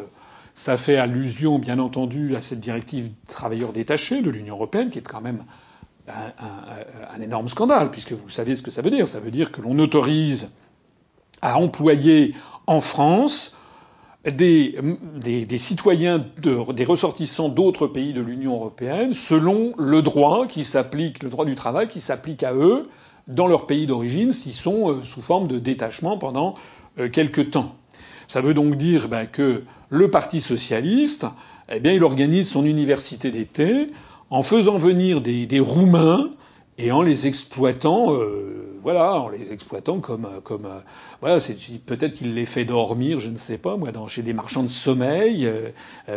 [0.55, 5.03] ça fait allusion, bien entendu, à cette directive travailleurs détachés de l'Union européenne, qui est
[5.03, 5.44] quand même
[6.08, 9.06] un, énorme scandale, puisque vous savez ce que ça veut dire.
[9.08, 10.50] Ça veut dire que l'on autorise
[11.40, 12.34] à employer
[12.66, 13.56] en France
[14.24, 14.78] des,
[15.16, 21.30] des, citoyens, des ressortissants d'autres pays de l'Union européenne selon le droit qui s'applique, le
[21.30, 22.88] droit du travail qui s'applique à eux
[23.26, 26.54] dans leur pays d'origine s'ils sont euh, sous forme de détachement pendant
[26.98, 27.74] euh, quelque temps.
[28.28, 31.26] Ça veut donc dire ben, que le Parti socialiste,
[31.68, 33.90] eh bien, il organise son université d'été
[34.33, 36.31] en faisant venir des, des Roumains
[36.79, 40.81] et en les exploitant, euh, voilà, en les exploitant comme, comme, euh,
[41.21, 44.33] voilà, c'est peut-être qu'il les fait dormir, je ne sais pas, moi, dans, chez des
[44.33, 45.68] marchands de sommeil, euh,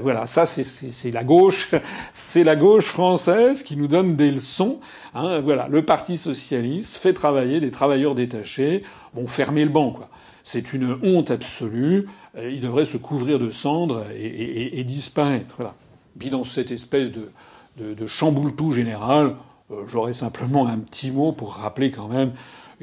[0.02, 1.72] voilà, ça c'est la gauche,
[2.14, 4.80] c'est la gauche française qui nous donne des leçons,
[5.14, 8.82] hein, voilà, le Parti socialiste fait travailler des travailleurs détachés,
[9.14, 10.08] bon, fermer le banc, quoi.
[10.48, 12.08] C'est une honte absolue.
[12.38, 15.56] Euh, il devrait se couvrir de cendres et, disparaître.
[15.58, 15.74] Voilà.
[16.20, 17.32] Puis dans cette espèce de,
[17.78, 19.36] de, de chamboule-tout général,
[19.72, 22.32] euh, j'aurais simplement un petit mot pour rappeler quand même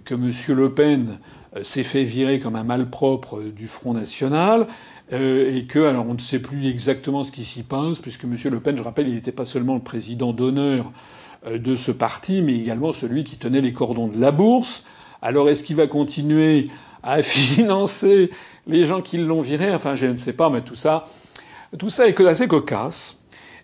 [0.05, 0.31] que M.
[0.57, 1.19] Le Pen
[1.57, 4.67] euh, s'est fait virer comme un malpropre du Front National
[5.11, 8.35] et que, alors on ne sait plus exactement ce qui s'y passe, puisque M.
[8.45, 10.91] Le Pen, je rappelle, il n'était pas seulement le président d'honneur
[11.47, 14.85] de ce parti, mais également celui qui tenait les cordons de la bourse.
[15.21, 16.65] Alors est-ce qu'il va continuer
[17.03, 18.31] à financer
[18.67, 19.75] les gens qui l'ont viré?
[19.75, 21.07] Enfin, je ne sais pas, mais tout ça,
[21.79, 23.22] tout ça est assez cocasse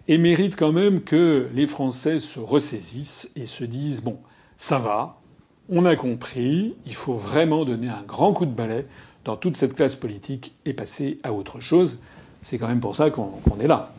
[0.08, 4.18] et mérite quand même que les Français se ressaisissent et se disent bon,
[4.56, 5.20] ça va,
[5.68, 8.86] on a compris, il faut vraiment donner un grand coup de balai
[9.24, 12.00] dans toute cette classe politique et passer à autre chose.
[12.40, 13.92] C'est quand même pour ça qu'on est là.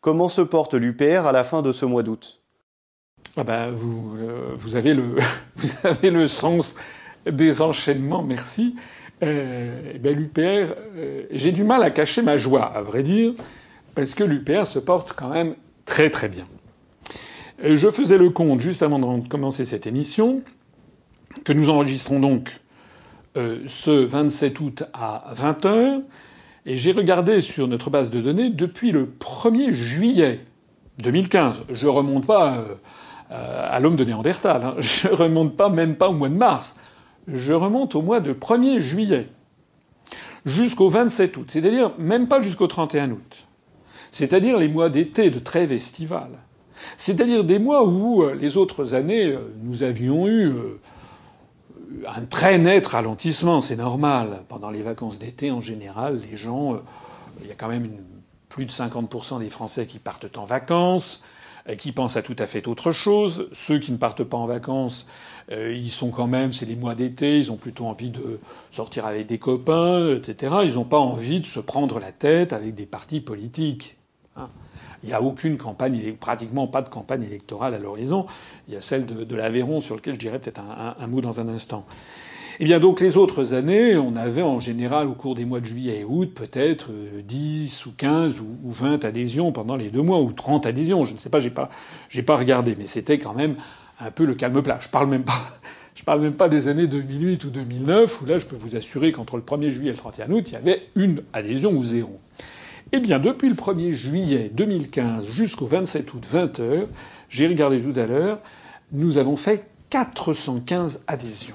[0.00, 2.40] Comment se porte l'UPR à la fin de ce mois d'août?
[3.36, 5.16] Ah ben, vous, euh, vous, avez le,
[5.56, 6.74] vous avez le sens
[7.30, 8.74] des enchaînements, merci.
[9.22, 13.34] Euh, eh ben L'UPR, euh, j'ai du mal à cacher ma joie, à vrai dire,
[13.94, 16.44] parce que l'UPR se porte quand même très très bien.
[17.62, 20.42] Je faisais le compte juste avant de commencer cette émission,
[21.44, 22.60] que nous enregistrons donc
[23.36, 26.02] euh, ce 27 août à 20h,
[26.66, 30.40] et j'ai regardé sur notre base de données depuis le 1er juillet
[31.02, 31.64] 2015.
[31.70, 32.64] Je remonte pas
[33.30, 34.74] euh, à l'homme de Néandertal, hein.
[34.78, 36.76] je remonte pas même pas au mois de mars
[37.32, 39.26] je remonte au mois de 1er juillet
[40.46, 43.46] jusqu'au 27 août, c'est-à-dire même pas jusqu'au 31 août,
[44.10, 46.38] c'est-à-dire les mois d'été de trêve estivale,
[46.96, 50.80] c'est-à-dire des mois où euh, les autres années euh, nous avions eu euh,
[52.06, 54.44] un très net ralentissement, c'est normal.
[54.48, 56.80] Pendant les vacances d'été, en général, les gens,
[57.42, 57.90] il y a quand même
[58.48, 61.24] plus de 50% des Français qui partent en vacances,
[61.78, 63.48] qui pensent à tout à fait autre chose.
[63.52, 65.06] Ceux qui ne partent pas en vacances,
[65.50, 68.38] ils sont quand même, c'est les mois d'été, ils ont plutôt envie de
[68.70, 70.54] sortir avec des copains, etc.
[70.62, 73.99] Ils n'ont pas envie de se prendre la tête avec des partis politiques.
[75.02, 78.26] Il n'y a aucune campagne, pratiquement pas de campagne électorale à l'horizon.
[78.68, 81.48] Il y a celle de, l'Aveyron sur laquelle je dirais peut-être un, mot dans un
[81.48, 81.86] instant.
[82.62, 85.64] Eh bien donc les autres années, on avait en général au cours des mois de
[85.64, 86.90] juillet et août peut-être
[87.24, 91.14] 10 euh, ou 15 ou 20 adhésions pendant les deux mois ou 30 adhésions, je
[91.14, 91.70] ne sais pas, j'ai pas
[92.10, 93.56] j'ai pas regardé, mais c'était quand même
[94.00, 94.78] un peu le calme plat.
[94.80, 95.40] Je parle même pas,
[95.94, 99.12] je parle même pas des années 2008 ou 2009 où là, je peux vous assurer
[99.12, 102.20] qu'entre le 1er juillet et le 31 août, il y avait une adhésion ou zéro.
[102.92, 106.86] Eh bien, depuis le 1er juillet 2015 jusqu'au 27 août 20 h
[107.28, 108.40] j'ai regardé tout à l'heure,
[108.90, 111.54] nous avons fait 415 adhésions.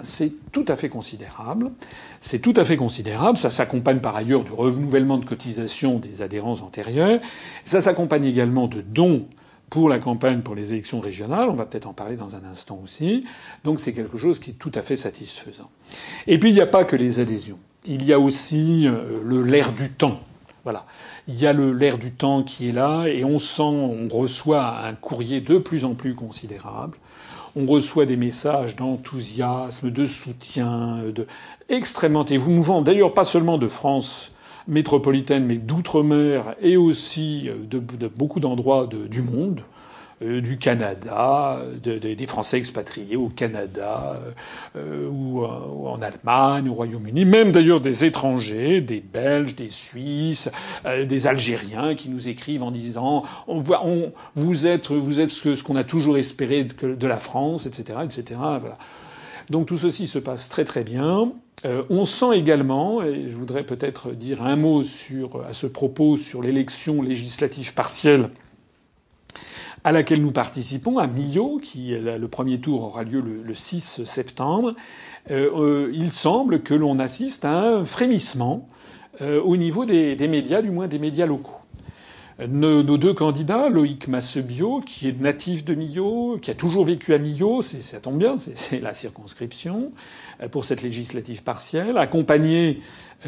[0.00, 1.72] C'est tout à fait considérable.
[2.20, 3.36] C'est tout à fait considérable.
[3.36, 7.20] Ça s'accompagne par ailleurs du renouvellement de cotisation des adhérents antérieurs.
[7.64, 9.26] Ça s'accompagne également de dons
[9.70, 11.48] pour la campagne pour les élections régionales.
[11.48, 13.24] On va peut-être en parler dans un instant aussi.
[13.64, 15.70] Donc c'est quelque chose qui est tout à fait satisfaisant.
[16.28, 17.58] Et puis il n'y a pas que les adhésions.
[17.84, 20.20] Il y a aussi euh, le l'air du temps.
[20.68, 20.84] Voilà.
[21.28, 24.92] Il y a l'air du temps qui est là et on sent, on reçoit un
[24.92, 26.98] courrier de plus en plus considérable.
[27.56, 31.26] On reçoit des messages d'enthousiasme, de soutien, de
[31.70, 32.82] extrêmement émouvant.
[32.82, 34.32] D'ailleurs, pas seulement de France
[34.66, 39.62] métropolitaine, mais d'outre-mer et aussi de, beaucoup d'endroits du monde.
[40.20, 44.20] Euh, du Canada, des Français expatriés au Canada
[44.74, 50.50] euh, ou, en Allemagne, au Royaume-Uni, même d'ailleurs des étrangers, des Belges, des Suisses,
[50.86, 55.30] euh, des Algériens qui nous écrivent en disant on voit, on, vous êtes, vous êtes
[55.30, 58.40] ce qu'on a toujours espéré de, de, la France, etc., etc.
[58.40, 58.78] Voilà.
[59.50, 61.32] Donc tout ceci se passe très très bien.
[61.64, 66.16] Euh, on sent également, et je voudrais peut-être dire un mot sur, à ce propos
[66.16, 68.30] sur l'élection législative partielle
[69.84, 74.72] à laquelle nous participons, à Millau, qui le premier tour aura lieu le, 6 septembre,
[75.30, 78.66] euh, euh, il semble que l'on assiste à un frémissement
[79.20, 81.52] euh, au niveau des, médias, du moins des médias locaux.
[82.48, 87.18] Nos, deux candidats, Loïc Massebio, qui est natif de Millau, qui a toujours vécu à
[87.18, 89.90] Millau, ça tombe bien, c'est la circonscription,
[90.52, 92.80] pour cette législative partielle, accompagné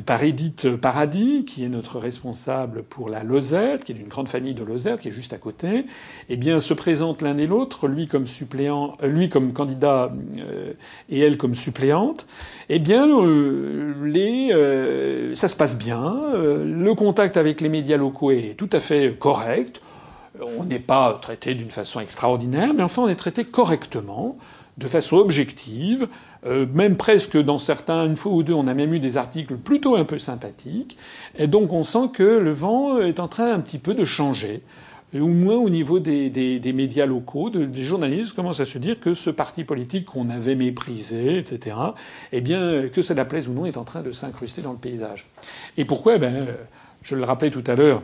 [0.06, 4.54] par Edith Paradis, qui est notre responsable pour la Lozère, qui est d'une grande famille
[4.54, 5.84] de Lozère, qui est juste à côté,
[6.28, 10.72] eh bien, se présentent l'un et l'autre, lui comme suppléant, euh, lui comme candidat euh,
[11.08, 12.26] et elle comme suppléante.
[12.68, 16.14] Eh bien, euh, les, ça se passe bien.
[16.34, 19.82] le contact avec les médias locaux est tout à fait correct.
[20.56, 24.38] On n'est pas traité d'une façon extraordinaire, mais enfin, on est traité correctement,
[24.80, 26.08] de façon objective.
[26.46, 29.56] Euh, même presque dans certains, une fois ou deux, on a même eu des articles
[29.56, 30.96] plutôt un peu sympathiques.
[31.38, 34.62] Et donc on sent que le vent est en train un petit peu de changer.
[35.14, 38.98] au moins au niveau des, des, des médias locaux, des journalistes commencent à se dire
[39.00, 41.76] que ce parti politique qu'on avait méprisé, etc.,
[42.32, 45.26] eh bien, que cela plaise ou non, est en train de s'incruster dans le paysage.
[45.76, 46.14] Et pourquoi?
[46.14, 46.46] Eh ben,
[47.02, 48.02] Je le rappelais tout à l'heure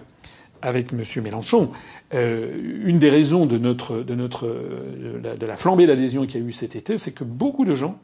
[0.62, 1.02] avec M.
[1.22, 1.70] Mélenchon,
[2.14, 6.46] euh, une des raisons de, notre, de, notre, de la flambée d'adhésion qu'il y a
[6.46, 7.98] eu cet été, c'est que beaucoup de gens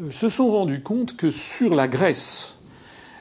[0.00, 2.58] euh, se sont rendus compte que sur la Grèce,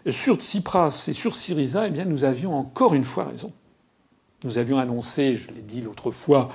[0.10, 3.52] sur Tsipras et sur Syriza, eh bien, nous avions encore une fois raison.
[4.44, 6.50] Nous avions annoncé, je l'ai dit l'autre fois,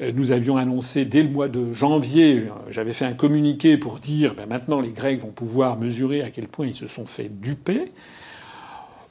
[0.00, 4.34] euh, nous avions annoncé dès le mois de janvier, j'avais fait un communiqué pour dire
[4.34, 7.92] ben maintenant les Grecs vont pouvoir mesurer à quel point ils se sont fait duper.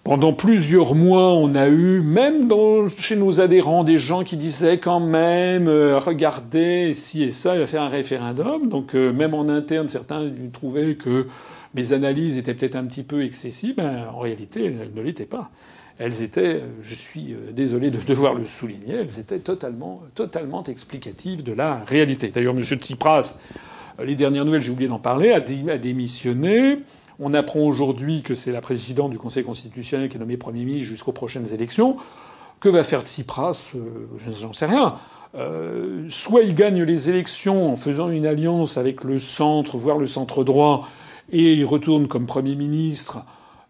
[0.03, 4.77] Pendant plusieurs mois, on a eu, même dans, chez nos adhérents, des gens qui disaient
[4.77, 8.67] quand même, euh, regardez, si et ça, il va faire un référendum.
[8.67, 11.27] Donc euh, même en interne, certains trouvaient que
[11.73, 13.75] mes analyses étaient peut-être un petit peu excessives.
[13.75, 15.51] Ben, en réalité, elles ne l'étaient pas.
[15.99, 21.43] Elles étaient, je suis euh, désolé de devoir le souligner, elles étaient totalement, totalement explicatives
[21.43, 22.27] de la réalité.
[22.27, 22.61] D'ailleurs, M.
[22.61, 23.37] Tsipras,
[24.03, 26.79] les dernières nouvelles, j'ai oublié d'en parler, a démissionné.
[27.25, 30.89] On apprend aujourd'hui que c'est la présidente du Conseil constitutionnel qui est nommée Premier ministre
[30.89, 31.95] jusqu'aux prochaines élections.
[32.59, 34.95] Que va faire Tsipras euh, J'en sais rien.
[35.35, 40.05] Euh, soit il gagne les élections en faisant une alliance avec le centre, voire le
[40.05, 40.85] centre droit,
[41.31, 43.23] et il retourne comme Premier ministre.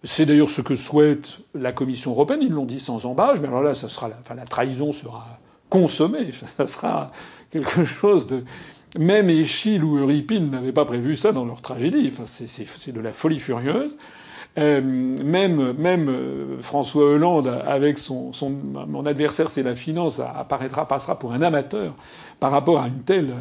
[0.04, 2.40] C'est d'ailleurs ce que souhaite la Commission européenne.
[2.42, 5.28] Ils l'ont dit sans embâche, mais alors là, ça sera, enfin, la trahison sera
[5.70, 6.32] consommée.
[6.58, 7.12] Ça sera
[7.52, 8.44] quelque chose de
[8.98, 12.12] même Échille ou Euripide n'avaient pas prévu ça dans leur tragédie.
[12.12, 13.98] Enfin, c'est de la folie furieuse.
[14.60, 20.88] Euh, même même euh, François Hollande, avec son, son mon adversaire, c'est la finance, apparaîtra,
[20.88, 21.96] passera pour un amateur
[22.40, 23.34] par rapport à une telle,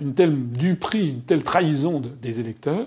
[0.00, 2.86] une telle duperie, une telle trahison des électeurs.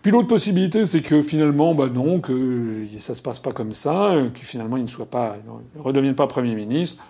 [0.00, 4.14] Puis l'autre possibilité, c'est que finalement, bah non, que ça se passe pas comme ça,
[4.32, 5.36] que finalement il ne soit pas,
[5.76, 7.04] ne redevienne pas premier ministre.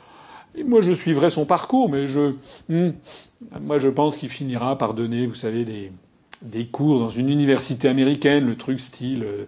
[0.64, 2.34] Moi, je suivrai son parcours, mais je,
[2.68, 2.90] hmm,
[3.60, 5.92] moi, je pense qu'il finira par donner, vous savez, des,
[6.42, 9.44] des cours dans une université américaine, le truc style, euh,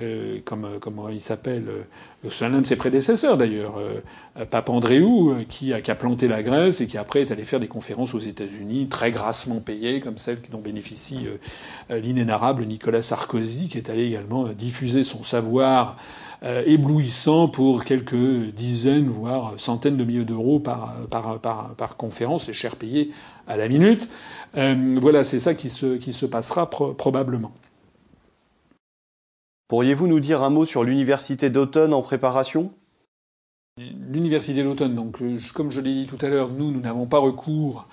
[0.00, 4.68] euh comme euh, comment il s'appelle, euh, c'est l'un de ses prédécesseurs d'ailleurs, euh, Pape
[4.68, 7.68] Andréou, qui a, qui a planté la Grèce et qui après est allé faire des
[7.68, 11.26] conférences aux États-Unis, très grassement payées, comme celle dont bénéficie
[11.90, 15.96] l'inénarrable Nicolas Sarkozy, qui est allé également diffuser son savoir
[16.44, 22.48] euh, éblouissant pour quelques dizaines, voire centaines de milliers d'euros par, par, par, par conférence,
[22.48, 23.12] et cher payé
[23.46, 24.08] à la minute.
[24.56, 27.52] Euh, voilà, c'est ça qui se, qui se passera probablement.
[29.68, 32.72] Pourriez-vous nous dire un mot sur l'université d'automne en préparation?
[33.78, 35.22] L'université d'automne, donc
[35.54, 37.86] comme je l'ai dit tout à l'heure, nous, nous n'avons pas recours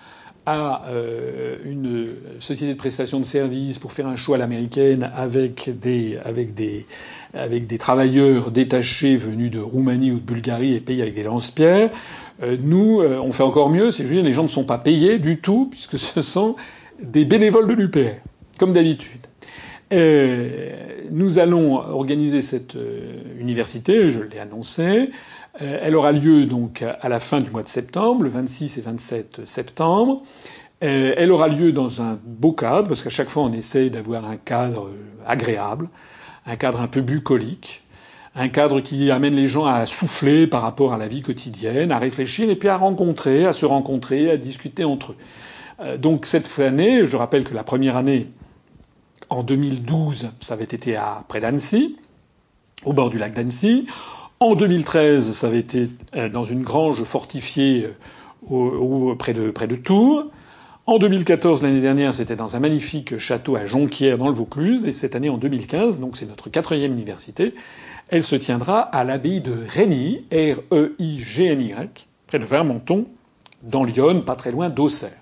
[0.45, 0.83] à
[1.63, 6.53] une société de prestation de services pour faire un choix à l'américaine avec des, avec
[6.55, 6.85] des,
[7.33, 11.91] avec des travailleurs détachés venus de Roumanie ou de Bulgarie et payés avec des lance-pierres.
[12.63, 15.67] nous, on fait encore mieux, c'est juste les gens ne sont pas payés du tout
[15.69, 16.55] puisque ce sont
[17.01, 18.15] des bénévoles de l'UPR,
[18.57, 19.19] comme d'habitude.
[19.91, 20.71] Euh,
[21.11, 25.09] nous allons organiser cette euh, université, je l'ai annoncé.
[25.61, 28.81] Euh, elle aura lieu donc à la fin du mois de septembre, le 26 et
[28.81, 30.21] 27 septembre.
[30.81, 34.37] elle aura lieu dans un beau cadre, parce qu'à chaque fois on essaye d'avoir un
[34.37, 34.91] cadre
[35.25, 35.89] agréable,
[36.49, 37.83] un cadre un peu bucolique,
[38.35, 41.99] un cadre qui amène les gens à souffler par rapport à la vie quotidienne, à
[41.99, 45.97] réfléchir et puis à rencontrer, à se rencontrer, à discuter entre eux.
[45.97, 48.27] Donc cette année, je rappelle que la première année,
[49.29, 51.97] en 2012, ça avait été à près d'Annecy,
[52.83, 53.85] au bord du lac d'Annecy.
[54.39, 57.89] En 2013, ça avait été euh, dans une grange fortifiée
[58.51, 60.25] euh, près de Tours.
[60.89, 64.87] En 2014, l'année dernière, c'était dans un magnifique château à Jonquière, dans le Vaucluse.
[64.87, 67.53] Et cette année, en 2015, donc c'est notre quatrième université,
[68.07, 73.05] elle se tiendra à l'abbaye de Régny, R-E-I-G-N-Y, près de Vermenton,
[73.61, 75.21] dans Lyon, pas très loin d'Auxerre.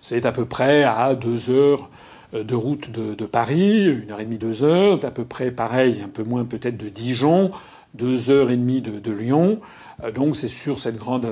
[0.00, 1.90] C'est à peu près à deux heures
[2.32, 6.00] euh, de route de, Paris, une heure et demie, deux heures, d'à peu près pareil,
[6.00, 7.50] un peu moins peut-être de Dijon,
[7.94, 9.58] deux heures et demie de, Lyon.
[10.04, 11.26] Euh, donc c'est sur cette grande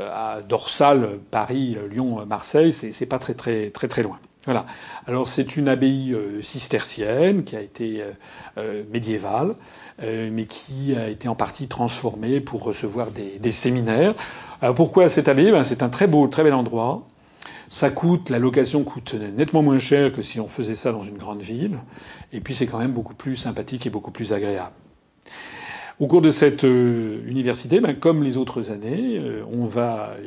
[0.00, 4.18] euh, dorsale Paris, Lyon, Marseille, c'est pas très très très très loin.
[4.44, 4.66] Voilà.
[5.06, 8.02] Alors c'est une abbaye cistercienne qui a été
[8.90, 9.54] médiévale,
[10.02, 14.14] mais qui a été en partie transformée pour recevoir des, des séminaires.
[14.60, 15.50] Alors pourquoi cette abbaye?
[15.50, 17.06] Ben, C'est un très beau, très bel endroit.
[17.68, 21.16] Ça coûte, la location coûte nettement moins cher que si on faisait ça dans une
[21.16, 21.78] grande ville.
[22.32, 24.74] Et puis c'est quand même beaucoup plus sympathique et beaucoup plus agréable.
[26.00, 29.44] Au cours de cette euh, université, ben, comme les autres années, euh,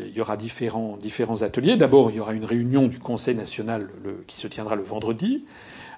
[0.08, 0.98] il y aura différents,
[1.42, 1.76] ateliers.
[1.76, 3.90] D'abord, il y aura une réunion du Conseil national
[4.28, 5.44] qui se tiendra le vendredi,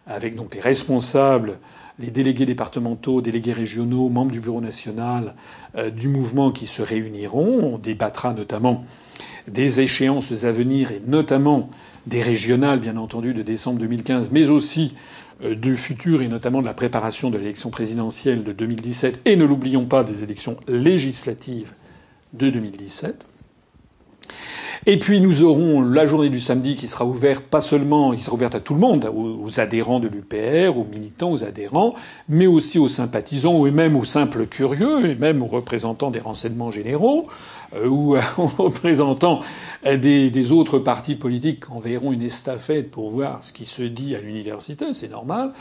[0.07, 1.59] avec donc les responsables,
[1.99, 5.35] les délégués départementaux, délégués régionaux, membres du bureau national
[5.75, 7.73] euh, du mouvement qui se réuniront.
[7.73, 8.83] On débattra notamment
[9.47, 11.69] des échéances à venir et notamment
[12.07, 14.95] des régionales, bien entendu, de décembre 2015, mais aussi
[15.41, 19.85] du futur et notamment de la préparation de l'élection présidentielle de 2017 et ne l'oublions
[19.85, 21.73] pas des élections législatives
[22.33, 23.25] de 2017.
[24.85, 28.35] Et puis nous aurons la journée du samedi qui sera ouverte pas seulement, qui sera
[28.35, 31.95] ouverte à tout le monde, aux, adhérents de l'UPR, aux militants, aux adhérents,
[32.29, 36.71] mais aussi aux sympathisants et même aux simples curieux et même aux représentants des renseignements
[36.71, 39.41] généraux euh, ou aux représentants
[39.85, 44.19] des, des, autres partis politiques enverront une estafette pour voir ce qui se dit à
[44.19, 45.53] l'université, c'est normal.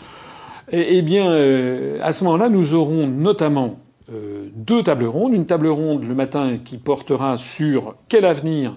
[0.70, 3.78] Eh bien, euh, à ce moment-là, nous aurons notamment
[4.12, 5.32] euh, deux tables rondes.
[5.32, 8.76] Une table ronde le matin qui portera sur quel avenir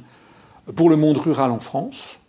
[0.76, 2.20] pour le monde rural en France,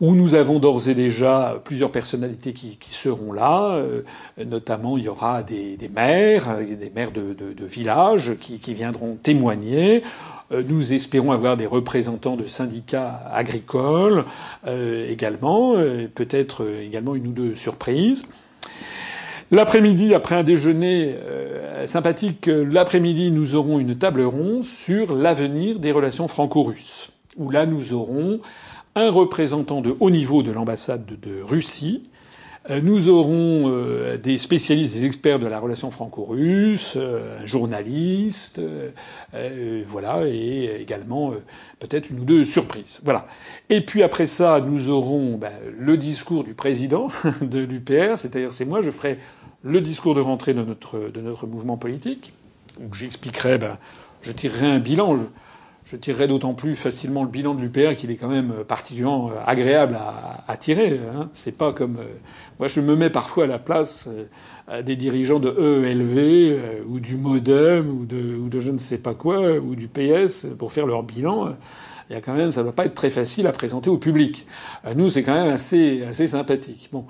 [0.00, 3.74] où nous avons d'ores et déjà plusieurs personnalités qui, seront là.
[3.74, 4.02] Euh,
[4.44, 10.02] notamment, il y aura des, maires, des maires de, villages qui, viendront témoigner.
[10.52, 14.24] Euh, nous espérons avoir des représentants de syndicats agricoles
[14.66, 15.74] euh, également,
[16.14, 18.24] peut-être également une ou deux surprises.
[19.50, 21.14] L'après-midi, après un déjeuner
[21.86, 27.92] sympathique, l'après-midi, nous aurons une table ronde sur l'avenir des relations franco-russes où là nous
[27.92, 28.40] aurons
[28.94, 32.02] un représentant de haut niveau de l'ambassade de, Russie.
[32.70, 38.60] Euh, nous aurons euh, des spécialistes, des experts de la relation franco-russe, euh, un journaliste,
[39.86, 41.32] voilà, et également
[41.78, 43.00] peut-être une ou deux surprises.
[43.04, 43.26] Voilà.
[43.68, 47.08] Et puis après ça, nous aurons ben, le discours du président
[47.42, 49.18] de l'UPR, c'est-à-dire c'est moi, je ferai
[49.62, 52.32] le discours de rentrée de notre de notre mouvement politique,
[52.80, 53.76] où j'expliquerai, ben,
[54.22, 55.18] je tirerai un bilan
[55.86, 59.34] je tirerai d'autant plus facilement le bilan de l'UPR qu'il est quand même particulièrement euh,
[59.46, 61.00] agréable à, à tirer.
[61.14, 61.30] Hein.
[61.32, 62.18] C'est pas comme euh,
[62.58, 64.08] moi, je me mets parfois à la place
[64.68, 68.98] euh, des dirigeants de EELV ou du MoDem ou de, ou de je ne sais
[68.98, 71.56] pas quoi ou du PS pour faire leur bilan.
[72.08, 73.98] Il y a quand même, ça ne va pas être très facile à présenter au
[73.98, 74.46] public.
[74.94, 76.88] Nous, c'est quand même assez assez sympathique.
[76.92, 77.04] Bon,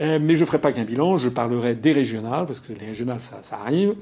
[0.00, 1.18] mais je ferai pas qu'un bilan.
[1.18, 3.94] Je parlerai des régionales parce que les régionales, ça, ça arrive.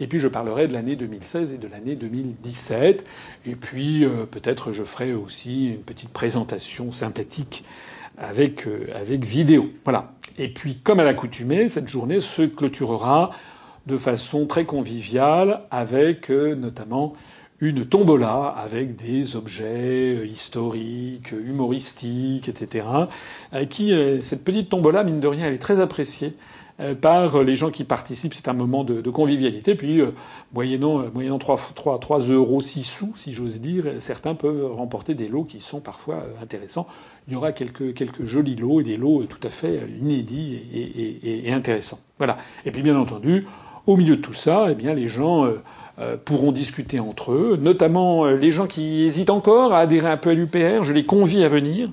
[0.00, 3.04] Et puis je parlerai de l'année 2016 et de l'année 2017.
[3.46, 7.64] Et puis euh, peut-être je ferai aussi une petite présentation sympathique
[8.18, 9.70] avec, euh, avec vidéo.
[9.84, 10.13] Voilà.
[10.38, 13.30] Et puis comme à l'accoutumée, cette journée se clôturera
[13.86, 17.14] de façon très conviviale avec euh, notamment
[17.60, 22.86] une tombola avec des objets historiques, humoristiques, etc.
[23.70, 26.53] Qui cette petite tombola, mine de rien, elle est très appréciée euh,
[27.00, 28.34] par les gens qui participent.
[28.34, 29.74] C'est un moment de, convivialité.
[29.74, 30.12] Puis, euh,
[30.52, 35.14] moyennant, euh, moyennant 3, 3, 3 euros 6 sous, si j'ose dire, certains peuvent remporter
[35.14, 36.86] des lots qui sont parfois intéressants.
[37.28, 40.80] Il y aura quelques, quelques jolis lots et des lots tout à fait inédits et,
[40.80, 42.00] et, et, intéressants.
[42.18, 42.38] Voilà.
[42.66, 43.46] Et puis, bien entendu,
[43.86, 45.46] au milieu de tout ça, eh bien, les gens
[46.24, 50.34] pourront discuter entre eux, notamment les gens qui hésitent encore à adhérer un peu à
[50.34, 50.82] l'UPR.
[50.82, 51.88] Je les convie à venir.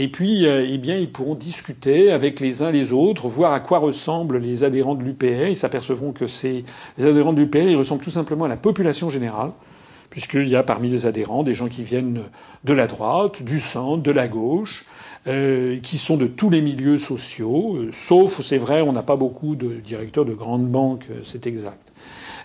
[0.00, 3.58] Et puis, euh, eh bien, ils pourront discuter avec les uns les autres, voir à
[3.58, 5.48] quoi ressemblent les adhérents de l'UPR.
[5.48, 6.64] Ils s'apercevront que ces,
[6.98, 9.50] les adhérents de l'UPR, ils ressemblent tout simplement à la population générale,
[10.08, 12.22] puisqu'il y a parmi les adhérents des gens qui viennent
[12.62, 14.84] de la droite, du centre, de la gauche,
[15.26, 19.16] euh, qui sont de tous les milieux sociaux, euh, sauf, c'est vrai, on n'a pas
[19.16, 21.92] beaucoup de directeurs de grandes banques, c'est exact.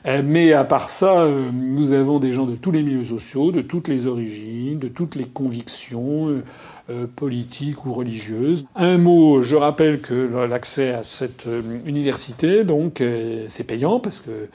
[0.05, 3.87] Mais à part ça, nous avons des gens de tous les milieux sociaux, de toutes
[3.87, 6.43] les origines, de toutes les convictions,
[7.15, 8.65] politique ou religieuse.
[8.75, 10.13] Un mot, je rappelle que
[10.49, 14.49] l'accès à cette euh, université, donc, euh, c'est payant parce que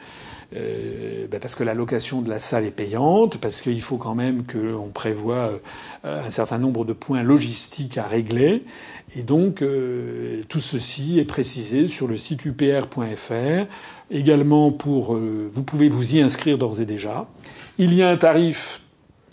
[0.51, 4.45] ben parce que la location de la salle est payante, parce qu'il faut quand même
[4.47, 5.51] qu'on prévoit
[6.05, 8.63] un certain nombre de points logistiques à régler.
[9.15, 9.63] Et donc,
[10.49, 13.67] tout ceci est précisé sur le site upr.fr.
[14.11, 17.29] Également, pour, vous pouvez vous y inscrire d'ores et déjà.
[17.77, 18.81] Il y a un tarif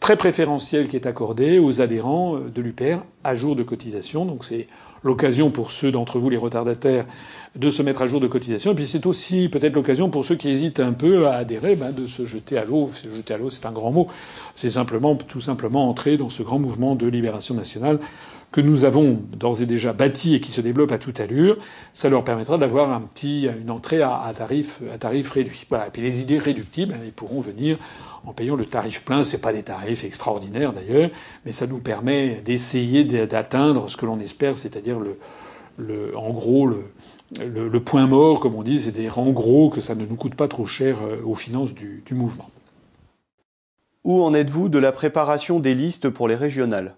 [0.06, 4.24] très préférentiel qui est accordé aux adhérents euh, de l'UPR à jour de cotisation.
[4.24, 4.68] Donc c'est
[5.04, 7.08] l'occasion pour ceux d'entre vous, les retardataires,
[7.56, 8.74] de se mettre à jour de cotisation.
[8.74, 11.92] Et puis c'est aussi peut-être l'occasion pour ceux qui hésitent un peu à adhérer, ben,
[11.92, 12.88] de se jeter à l'eau.
[12.92, 14.06] Se jeter à l'eau, c'est un grand mot.
[14.54, 17.98] C'est simplement, tout simplement entrer dans ce grand mouvement de libération nationale
[18.56, 21.58] que nous avons d'ores et déjà bâti et qui se développe à toute allure,
[21.92, 24.80] ça leur permettra d'avoir une entrée à, tarif,
[25.30, 25.68] réduit.
[25.70, 27.78] Et puis les idées réductibles, ils pourront venir
[28.26, 29.26] en payant le tarif plein.
[29.26, 31.10] C'est pas des tarifs extraordinaires d'ailleurs,
[31.46, 35.00] mais ça nous permet d'essayer d'atteindre ce que l'on espère, c'est-à-dire
[35.78, 40.06] le, en gros le, point mort, comme on dit, c'est-à-dire en gros que ça ne
[40.06, 42.50] nous coûte pas trop cher euh, aux finances du, du mouvement.
[44.06, 46.96] Où en êtes-vous de la préparation des listes pour les régionales?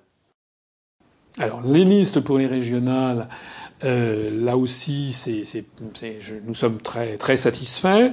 [1.40, 3.28] Alors les listes pour les régionales,
[3.84, 5.44] euh, là aussi, c'est,
[6.46, 8.12] nous sommes très très satisfaits.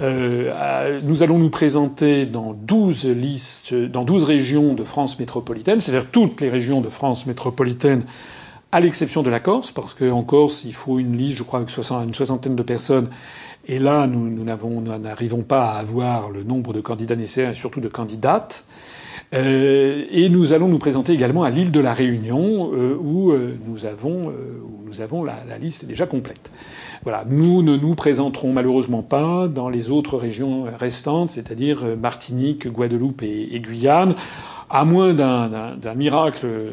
[0.00, 6.10] Euh, nous allons nous présenter dans 12 listes, dans 12 régions de France métropolitaine, c'est-à-dire
[6.10, 8.04] toutes les régions de France métropolitaine,
[8.72, 11.70] à l'exception de la Corse, parce qu'en Corse, il faut une liste, je crois, avec
[11.76, 13.08] une soixantaine de personnes.
[13.68, 17.80] Et là, nous, nous n'arrivons pas à avoir le nombre de candidats nécessaires et surtout
[17.80, 18.64] de candidates.
[19.34, 23.56] Euh, et nous allons nous présenter également à l'île de la Réunion, euh, où, euh,
[23.66, 26.50] nous avons, où nous avons la, liste déjà complète.
[27.02, 33.22] Voilà, nous ne nous présenterons malheureusement pas dans les autres régions restantes, c'est-à-dire Martinique, Guadeloupe
[33.22, 34.14] et, Guyane
[34.70, 36.70] à moins d'un miracle, euh,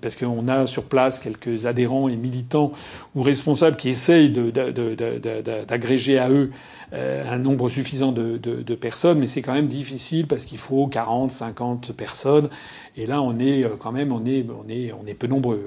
[0.00, 2.72] parce qu'on a sur place quelques adhérents et militants
[3.14, 6.50] ou responsables qui essayent d'agréger à eux
[6.92, 11.32] euh, un nombre suffisant de, personnes, mais c'est quand même difficile parce qu'il faut 40,
[11.32, 12.48] 50 personnes,
[12.96, 15.64] et là on est quand même on est on est on est peu nombreux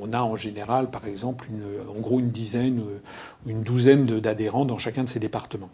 [0.00, 4.64] on a en général, par exemple, une, en gros une dizaine, ou une douzaine d'adhérents
[4.64, 5.70] dans chacun de ces départements.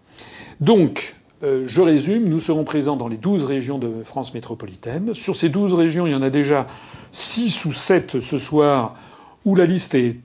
[0.60, 5.14] Donc, euh, je résume, nous serons présents dans les douze régions de France métropolitaine.
[5.14, 6.66] Sur ces douze régions, il y en a déjà
[7.12, 8.96] six ou sept ce soir
[9.44, 10.20] où la liste est,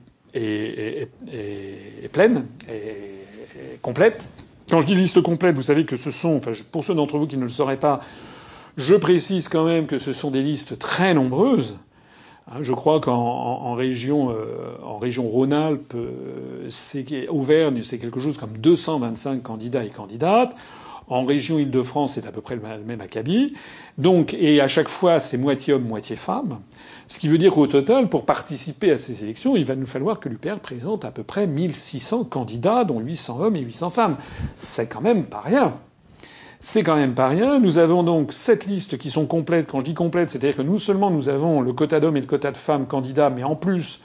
[2.12, 4.30] pleine, est, complète.
[4.70, 6.40] Quand je dis liste complète, vous savez que ce sont,
[6.70, 8.00] pour ceux d'entre vous qui ne le sauraient pas,
[8.76, 11.76] je précise quand même que ce sont des listes très nombreuses.
[12.50, 19.42] Hein, je crois qu'en région, euh, région Rhône-Alpes, euh, Auvergne, c'est quelque chose comme 225
[19.42, 20.56] candidats et candidates.
[21.10, 23.54] En région Île-de-France, c'est à peu près le même acabit.
[23.98, 26.60] Donc, et à chaque fois, c'est moitié homme, moitié femme.
[27.08, 30.20] Ce qui veut dire qu'au total, pour participer à ces élections, il va nous falloir
[30.20, 34.16] que l'UPR présente à peu près 1600 candidats, dont 800 hommes et 800 femmes.
[34.56, 35.74] C'est quand même pas rien.
[36.60, 37.58] C'est quand même pas rien.
[37.58, 39.66] Nous avons donc sept listes qui sont complètes.
[39.66, 42.26] Quand je dis complètes, c'est-à-dire que non seulement nous avons le quota d'hommes et le
[42.28, 44.00] quota de femmes candidats, mais en plus,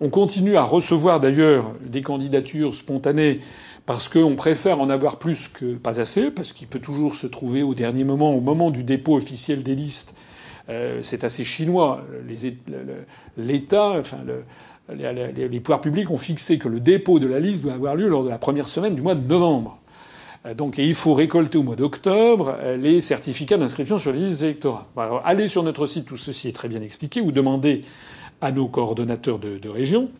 [0.00, 3.40] on continue à recevoir d'ailleurs des candidatures spontanées
[3.88, 7.62] parce qu'on préfère en avoir plus que pas assez, parce qu'il peut toujours se trouver
[7.62, 10.14] au dernier moment, au moment du dépôt officiel des listes.
[10.68, 12.04] Euh, c'est assez chinois.
[13.38, 14.18] L'État, enfin,
[14.90, 18.24] les pouvoirs publics ont fixé que le dépôt de la liste doit avoir lieu lors
[18.24, 19.78] de la première semaine du mois de novembre.
[20.44, 24.42] Euh, donc, il faut récolter au mois d'octobre euh, les certificats d'inscription sur les listes
[24.42, 24.84] électorales.
[24.98, 27.86] Alors, allez sur notre site, tout ceci est très bien expliqué, ou demandez
[28.42, 30.10] à nos coordonnateurs de, de région.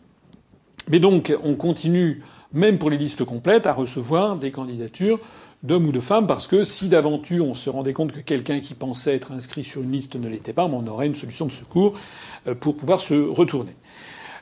[0.88, 2.22] Mais donc, on continue,
[2.53, 5.20] même pour les listes complètes, à recevoir des candidatures
[5.62, 8.74] d'hommes ou de femmes, parce que si d'aventure on se rendait compte que quelqu'un qui
[8.74, 11.99] pensait être inscrit sur une liste ne l'était pas, on aurait une solution de secours
[12.46, 13.74] euh, pour pouvoir se retourner.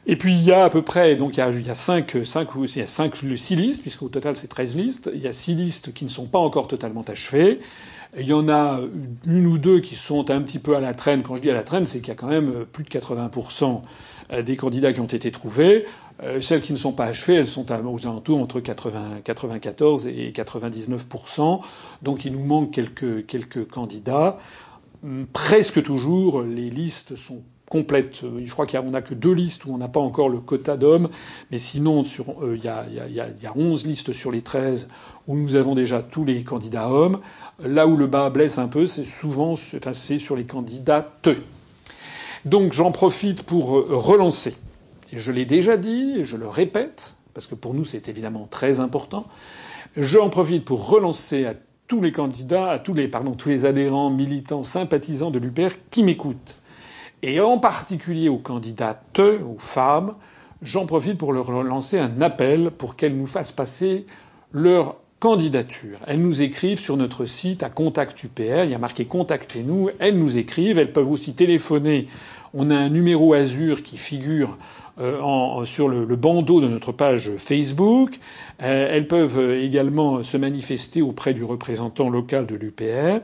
[0.07, 1.75] Et puis il y a à peu près, donc il y a, il y a
[1.75, 5.11] 5, 5 ou il y a 5, 6 listes, puisqu'au total c'est 13 listes.
[5.13, 7.61] Il y a 6 listes qui ne sont pas encore totalement achevées.
[8.17, 8.81] Il y en a
[9.27, 11.25] une ou deux qui sont un petit peu à la traîne.
[11.25, 13.83] Quand je dis à la traîne, c'est qu'il y a quand même plus de 80%
[14.45, 15.87] des candidats qui ont été trouvés.
[16.23, 20.33] Euh, celles qui ne sont pas achevées, elles sont aux alentours entre 80, 94 et
[20.35, 21.61] 99%
[22.03, 24.39] Donc il nous manque quelques, quelques candidats.
[25.05, 28.23] Hum, presque toujours, les listes sont complètes.
[28.43, 30.77] Je crois qu'il n'y a, que deux listes où on n'a pas encore le quota
[30.77, 31.09] d'hommes,
[31.51, 32.05] mais sinon,
[32.41, 34.89] euh, il y, a, y, a, y a 11 listes sur les 13
[35.27, 37.19] où nous avons déjà tous les candidats hommes.
[37.59, 41.29] Là où le bas blesse un peu, c'est souvent enfin, sur les candidates.
[42.45, 44.55] Donc j'en profite pour euh, relancer
[45.13, 48.81] je l'ai déjà dit, et je le répète, parce que pour nous c'est évidemment très
[48.81, 49.27] important,
[49.97, 51.55] j'en profite pour relancer à
[51.87, 56.59] tous les candidats, à tous les, tous les adhérents, militants, sympathisants de l'UPR qui m'écoutent,
[57.23, 60.15] et en particulier aux candidates, aux femmes,
[60.63, 64.07] j'en profite pour leur lancer un appel pour qu'elles nous fassent passer
[64.53, 65.99] leur candidature.
[66.07, 70.19] Elles nous écrivent sur notre site à Contact UPR, il y a marqué Contactez-nous, elles
[70.19, 72.09] nous écrivent, elles peuvent aussi téléphoner.
[72.55, 74.57] On a un numéro Azur qui figure
[74.99, 78.19] euh, en, sur le, bandeau de notre page Facebook.
[78.63, 83.21] Euh, elles peuvent également se manifester auprès du représentant local de l'UPR.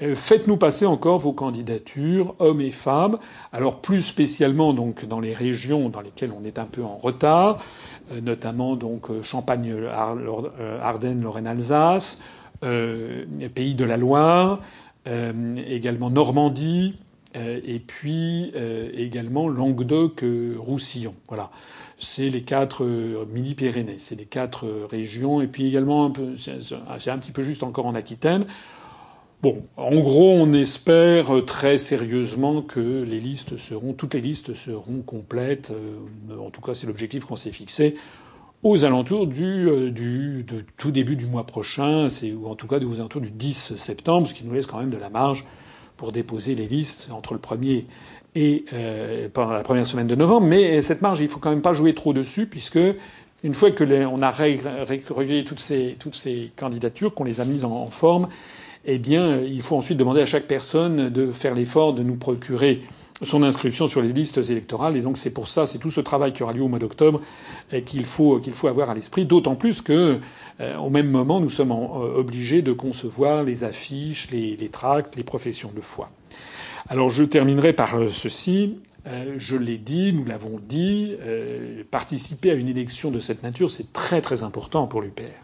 [0.00, 3.18] Euh, faites-nous passer encore vos candidatures, hommes et femmes.
[3.52, 7.62] Alors plus spécialement donc dans les régions dans lesquelles on est un peu en retard,
[8.22, 9.74] notamment donc Champagne,
[10.82, 12.18] Ardennes, Lorraine, Alsace,
[12.62, 14.60] Pays de la Loire,
[15.06, 17.03] également Normandie, euh,
[17.34, 21.14] et puis euh, également Languedoc-Roussillon.
[21.28, 21.50] Voilà.
[21.98, 27.10] C'est les quatre euh, mini-Pyrénées, c'est les quatre régions, et puis également un peu, c'est
[27.10, 28.46] un petit peu juste encore en Aquitaine.
[29.42, 35.02] Bon, en gros, on espère très sérieusement que les listes seront, toutes les listes seront
[35.02, 35.70] complètes.
[36.30, 37.96] En tout cas, c'est l'objectif qu'on s'est fixé
[38.62, 40.46] aux alentours du,
[40.78, 44.32] tout début du mois prochain, ou en tout cas aux alentours du 10 septembre, ce
[44.32, 45.44] qui nous laisse quand même de la marge
[45.96, 47.86] pour déposer les listes entre le premier
[48.34, 50.46] et euh, pendant la première semaine de novembre.
[50.46, 52.80] Mais cette marge, il faut quand même pas jouer trop dessus, puisque
[53.44, 57.90] une fois que a recueilli toutes ces, toutes ces candidatures, qu'on les a mises en,
[57.90, 58.28] forme,
[58.86, 62.82] eh bien, il faut ensuite demander à chaque personne de faire l'effort de nous procurer
[63.24, 64.96] son inscription sur les listes électorales.
[64.96, 67.20] Et donc c'est pour ça, c'est tout ce travail qui aura lieu au mois d'octobre
[67.86, 69.24] qu'il faut qu'il faut avoir à l'esprit.
[69.26, 70.20] D'autant plus que
[70.60, 75.72] euh, même moment, nous sommes euh, obligés de concevoir les affiches, les, tracts, les professions
[75.74, 76.10] de foi.
[76.88, 78.78] Alors je terminerai par euh, ceci.
[79.36, 81.14] je l'ai dit, nous l'avons dit,
[81.90, 85.43] participer à une élection de cette nature, c'est très très important pour l'UPR.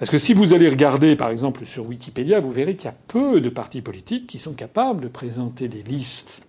[0.00, 2.96] Parce que si vous allez regarder, par exemple, sur Wikipédia, vous verrez qu'il y a
[3.06, 6.40] peu de partis politiques qui sont capables de présenter des listes.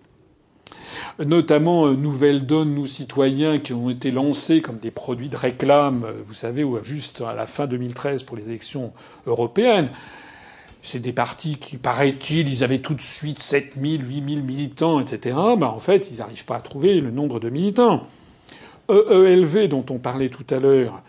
[1.18, 6.04] Notamment euh, Nouvelle Donne, nous citoyens, qui ont été lancés comme des produits de réclame,
[6.04, 8.94] euh, vous savez, juste à la fin 2013 pour les élections
[9.26, 9.90] européennes.
[10.80, 15.36] C'est des partis qui, paraît-il, ils avaient tout de suite 7000, 8000 militants, etc.
[15.58, 18.06] Ben, en fait, ils n'arrivent pas à trouver le nombre de militants.
[18.88, 21.02] EELV, dont on parlait tout à l'heure,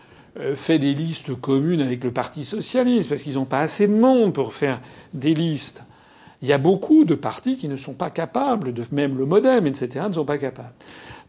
[0.55, 4.34] fait des listes communes avec le Parti socialiste, parce qu'ils n'ont pas assez de monde
[4.34, 4.81] pour faire
[5.13, 5.84] des listes.
[6.41, 9.65] Il y a beaucoup de partis qui ne sont pas capables, de, même le MoDem,
[9.65, 10.73] etc., ne sont pas capables.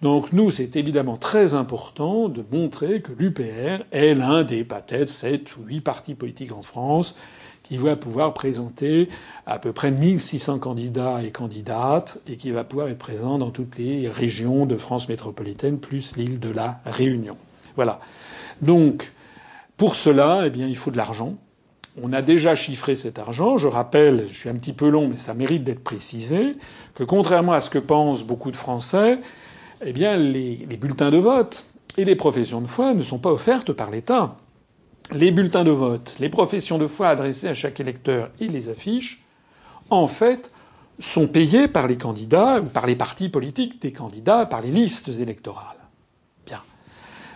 [0.02, 5.56] Donc nous, c'est évidemment très important de montrer que l'UPR est l'un des peut-être sept
[5.56, 7.16] ou huit partis politiques en France
[7.62, 9.08] qui va pouvoir présenter
[9.46, 13.78] à peu près 1600 candidats et candidates et qui va pouvoir être présent dans toutes
[13.78, 17.36] les régions de France métropolitaine plus l'île de la Réunion.
[17.76, 18.00] Voilà.
[18.62, 19.12] Donc,
[19.76, 21.34] pour cela, eh bien, il faut de l'argent.
[22.00, 23.56] On a déjà chiffré cet argent.
[23.56, 26.56] Je rappelle, je suis un petit peu long, mais ça mérite d'être précisé,
[26.94, 29.18] que contrairement à ce que pensent beaucoup de Français,
[29.84, 33.72] eh bien, les, bulletins de vote et les professions de foi ne sont pas offertes
[33.72, 34.36] par l'État.
[35.12, 39.24] Les bulletins de vote, les professions de foi adressées à chaque électeur et les affiches,
[39.90, 40.50] en fait,
[40.98, 45.10] sont payés par les candidats ou par les partis politiques des candidats, par les listes
[45.20, 45.73] électorales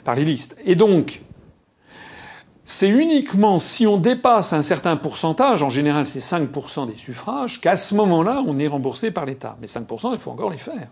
[0.04, 0.56] par les listes.
[0.64, 1.22] Et donc,
[2.64, 7.76] c'est uniquement si on dépasse un certain pourcentage, en général c'est 5% des suffrages, qu'à
[7.76, 9.56] ce moment-là, on est remboursé par l'État.
[9.60, 10.88] Mais 5%, il faut encore les faire.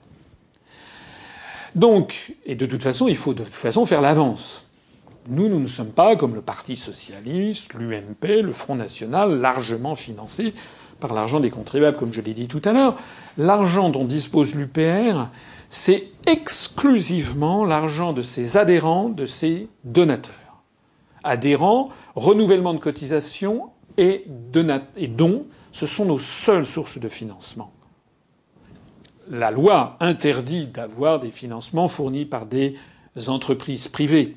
[1.74, 4.64] Donc, et de toute façon, il faut de toute façon faire l'avance.
[5.28, 10.54] Nous, nous ne sommes pas comme le Parti socialiste, l'UMP, le Front national, largement financé
[11.00, 12.96] par l'argent des contribuables, comme je l'ai dit tout à l'heure.
[13.36, 15.28] L'argent dont dispose l'UPR,
[15.68, 20.34] c'est exclusivement l'argent de ses adhérents, de ses donateurs.
[21.24, 27.72] Adhérents, renouvellement de cotisation et, dons, ce sont nos seules sources de financement.
[29.28, 32.76] la loi interdit d'avoir des financements fournis par des
[33.26, 34.36] entreprises privées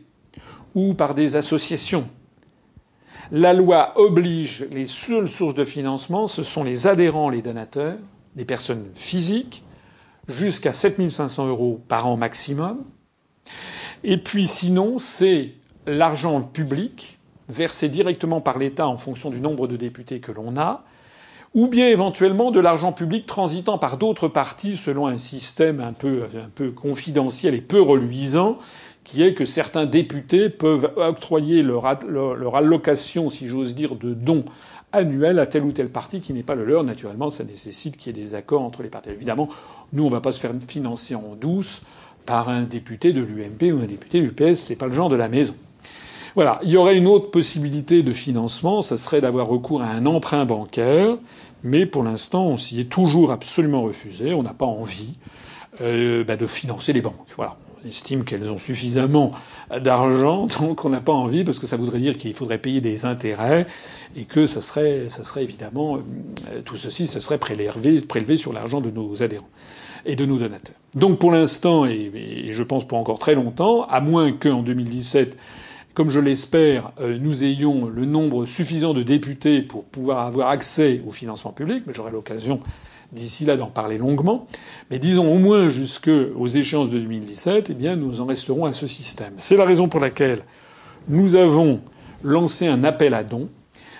[0.74, 2.08] ou par des associations.
[3.32, 7.98] La loi oblige les seules sources de financement, ce sont les adhérents, les donateurs,
[8.36, 9.64] les personnes physiques,
[10.30, 12.78] jusqu'à 7500 euros par an maximum.
[14.04, 15.54] Et puis sinon, c'est
[15.86, 17.20] l'argent public
[17.50, 20.84] versé directement par l'État en fonction du nombre de députés que l'on a,
[21.56, 26.26] ou bien éventuellement de l'argent public transitant par d'autres partis selon un système un peu,
[26.36, 28.60] un peu confidentiel et peu reluisant,
[29.04, 31.86] qui est que certains députés peuvent octroyer leur,
[32.56, 34.46] allocation, si j'ose dire, de dons
[34.92, 36.84] annuels à tel ou tel parti qui n'est pas le leur.
[36.84, 39.10] Naturellement, ça nécessite qu'il y ait des accords entre les partis.
[39.10, 39.50] Évidemment,
[39.94, 41.82] nous, on ne va pas se faire financer en douce
[42.26, 44.64] par un député de l'UMP ou un député du PS.
[44.66, 45.56] C'est pas le genre de la maison.
[46.36, 46.60] Voilà.
[46.64, 50.46] Il y aurait une autre possibilité de financement, ça serait d'avoir recours à un emprunt
[50.46, 51.18] bancaire,
[51.64, 54.34] mais pour l'instant, on s'y est toujours absolument refusé.
[54.34, 55.16] On n'a pas envie
[55.82, 57.28] euh, bah, de financer les banques.
[57.36, 57.58] Voilà.
[57.88, 59.32] Estime qu'elles ont suffisamment
[59.82, 63.06] d'argent, donc on n'a pas envie parce que ça voudrait dire qu'il faudrait payer des
[63.06, 63.68] intérêts
[64.16, 68.54] et que ça serait, ça serait évidemment euh, tout ceci, ça serait prélevé, prélevé sur
[68.54, 69.50] l'argent de nos adhérents
[70.06, 70.76] et de nos donateurs.
[70.96, 75.38] Donc pour l'instant, et, et, je pense pour encore très longtemps, à moins qu'en 2017
[76.00, 81.02] comme je l'espère, euh, nous ayons le nombre suffisant de députés pour pouvoir avoir accès
[81.06, 82.62] au financement public, mais j'aurai l'occasion
[83.12, 84.48] d'ici là d'en parler longuement.
[84.90, 88.88] Mais disons au moins jusqu'aux échéances de 2017, eh bien, nous en resterons à ce
[88.88, 89.34] système.
[89.38, 90.44] C'est la raison pour laquelle
[91.08, 91.82] nous avons
[92.24, 93.50] lancé un appel à dons.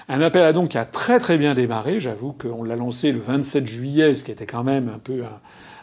[0.08, 2.00] Un appel à dons qui a très très bien démarré.
[2.00, 5.24] J'avoue qu'on l'a lancé le 27 juillet, ce qui était quand même un peu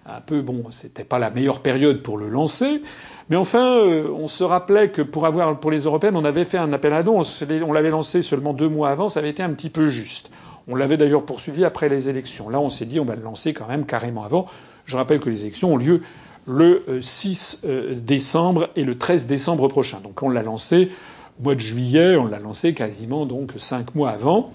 [0.08, 2.82] un peu bon, c'était pas la meilleure période pour le lancer.
[3.28, 6.58] Mais enfin, euh, on se rappelait que pour avoir pour les européennes, on avait fait
[6.58, 7.22] un appel à dons.
[7.66, 9.08] On l'avait lancé seulement deux mois avant.
[9.08, 10.30] Ça avait été un petit peu juste.
[10.68, 12.48] On l'avait d'ailleurs poursuivi après les élections.
[12.48, 14.46] Là, on s'est dit on va le lancer quand même carrément avant.
[14.84, 16.02] Je rappelle que les élections ont lieu
[16.46, 20.00] le 6 euh, euh, décembre et le 13 décembre prochain.
[20.00, 20.90] Donc on l'a lancé
[21.38, 22.16] au mois de juillet.
[22.16, 24.52] On l'a lancé quasiment donc cinq mois avant,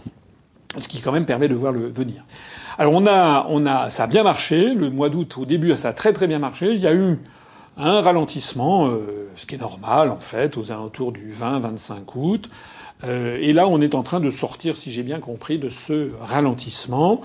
[0.78, 2.24] ce qui quand même permet de voir le venir.
[2.78, 4.74] Alors on a, on a, ça a bien marché.
[4.74, 6.74] Le mois d'août, au début, ça a très très bien marché.
[6.74, 7.20] Il y a eu
[7.78, 12.49] un ralentissement, euh, ce qui est normal en fait, aux alentours du 20-25 août.
[13.04, 16.12] Euh, et là, on est en train de sortir, si j'ai bien compris, de ce
[16.22, 17.22] ralentissement.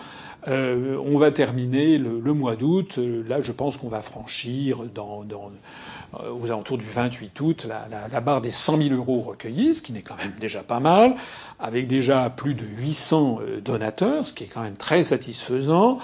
[0.49, 2.99] Euh, on va terminer le, mois d'août.
[2.99, 8.79] Là, je pense qu'on va franchir aux alentours du 28 août la, barre des 100
[8.83, 11.17] 000 euros recueillis, ce qui n'est quand même déjà pas mal,
[11.59, 15.99] avec déjà plus de 800 donateurs, ce qui est quand même très satisfaisant.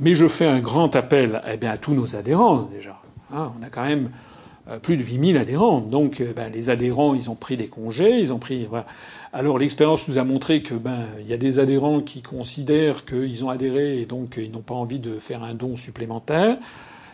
[0.00, 3.00] Mais je fais un grand appel eh à tous nos adhérents déjà.
[3.34, 4.10] Hein, on a quand même euh,
[4.82, 5.80] plus de 8000 adhérents.
[5.80, 8.68] Donc euh, ben, les adhérents, ils ont pris des congés, ils ont pris.
[9.32, 13.44] Alors l'expérience nous a montré que ben il y a des adhérents qui considèrent qu'ils
[13.44, 16.58] ont adhéré et donc euh, ils n'ont pas envie de faire un don supplémentaire.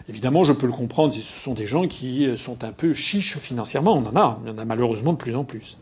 [0.09, 3.39] Évidemment, je peux le comprendre si ce sont des gens qui sont un peu chiches
[3.39, 3.95] financièrement.
[3.95, 5.79] On en a, on en a malheureusement de plus en plus.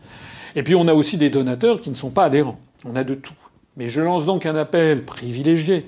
[0.55, 2.59] Et puis on a aussi des donateurs qui ne sont pas adhérents.
[2.85, 3.33] On a de tout.
[3.75, 5.87] Mais je lance donc un appel privilégié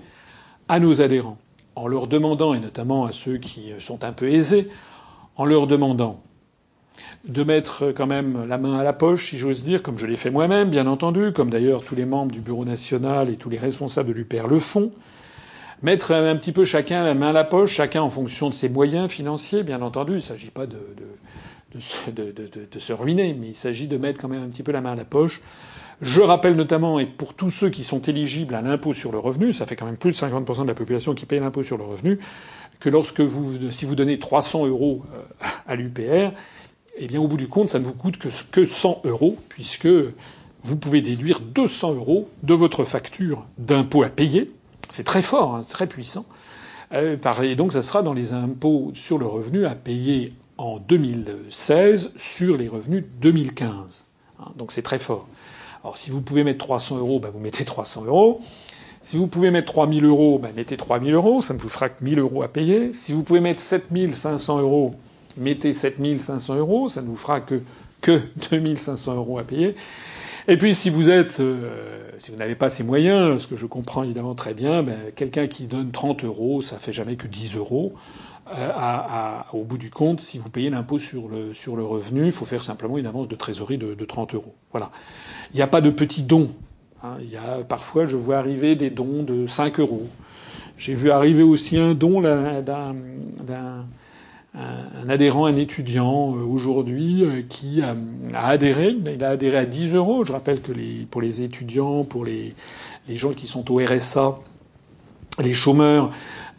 [0.67, 1.38] à nos adhérents
[1.75, 4.69] en leur demandant, et notamment à ceux qui sont un peu aisés,
[5.36, 6.21] en leur demandant
[7.27, 10.15] de mettre quand même la main à la poche, si j'ose dire, comme je l'ai
[10.15, 13.57] fait moi-même, bien entendu, comme d'ailleurs tous les membres du Bureau national et tous les
[13.57, 14.91] responsables de l'UPR le font,
[15.81, 18.69] mettre un petit peu chacun la main à la poche, chacun en fonction de ses
[18.69, 20.13] moyens financiers, bien entendu.
[20.13, 20.77] Il ne s'agit pas de,
[21.75, 24.93] de, se ruiner, mais il s'agit de mettre quand même un petit peu la main
[24.93, 25.41] à la poche
[26.01, 29.53] je rappelle notamment, et pour tous ceux qui sont éligibles à l'impôt sur le revenu,
[29.53, 31.83] ça fait quand même plus de 50% de la population qui paye l'impôt sur le
[31.83, 32.19] revenu,
[32.80, 36.32] que lorsque vous, si vous donnez 300 euros euh, à l'UPR,
[36.97, 39.88] eh bien, au bout du compte, ça ne vous coûte que, que 100 euros, puisque
[40.63, 44.51] vous pouvez déduire 200 euros de votre facture d'impôt à payer.
[44.89, 46.26] C'est très fort, hein, très puissant.
[46.93, 52.13] Euh, et donc, ça sera dans les impôts sur le revenu à payer en 2016
[52.15, 54.07] sur les revenus 2015.
[54.39, 55.28] Hein, donc, c'est très fort.
[55.86, 58.41] Alors si vous pouvez mettre 300 euros, ben, vous mettez 300 euros.
[59.06, 62.03] Si vous pouvez mettre 3000 euros, ben, mettez 3000 euros, ça ne vous fera que
[62.03, 62.91] 1000 euros à payer.
[62.91, 64.95] Si vous pouvez mettre 7500 euros,
[65.38, 67.62] mettez 7500 euros, ça ne vous fera que,
[68.01, 69.76] que 2500 euros à payer.
[70.47, 73.68] Et puis si vous êtes, euh, si vous n'avez pas ces moyens, ce que je
[73.68, 77.58] comprends évidemment très bien, ben, quelqu'un qui donne 30 euros, ça fait jamais que 10
[77.58, 77.93] euros.
[78.58, 78.72] Euh,
[79.53, 82.45] au bout du compte, si vous payez l'impôt sur le, sur le revenu, il faut
[82.45, 84.56] faire simplement une avance de trésorerie de, de 30 euros.
[84.72, 84.89] Voilà.
[85.53, 86.49] Il n'y a pas de petits dons.
[87.06, 87.18] Hein.
[87.32, 90.08] Y a, parfois, je vois arriver des dons de 5 euros.
[90.78, 92.56] J'ai vu arriver aussi un don d'un
[94.58, 97.95] un adhérent, un étudiant euh, aujourd'hui euh, qui a,
[98.34, 98.95] adhéré.
[99.06, 100.24] Il a adhéré à 10 euros.
[100.24, 100.72] Je rappelle que
[101.06, 102.56] pour les étudiants, pour les,
[103.10, 104.39] gens qui sont au RSA,
[105.43, 106.10] les chômeurs,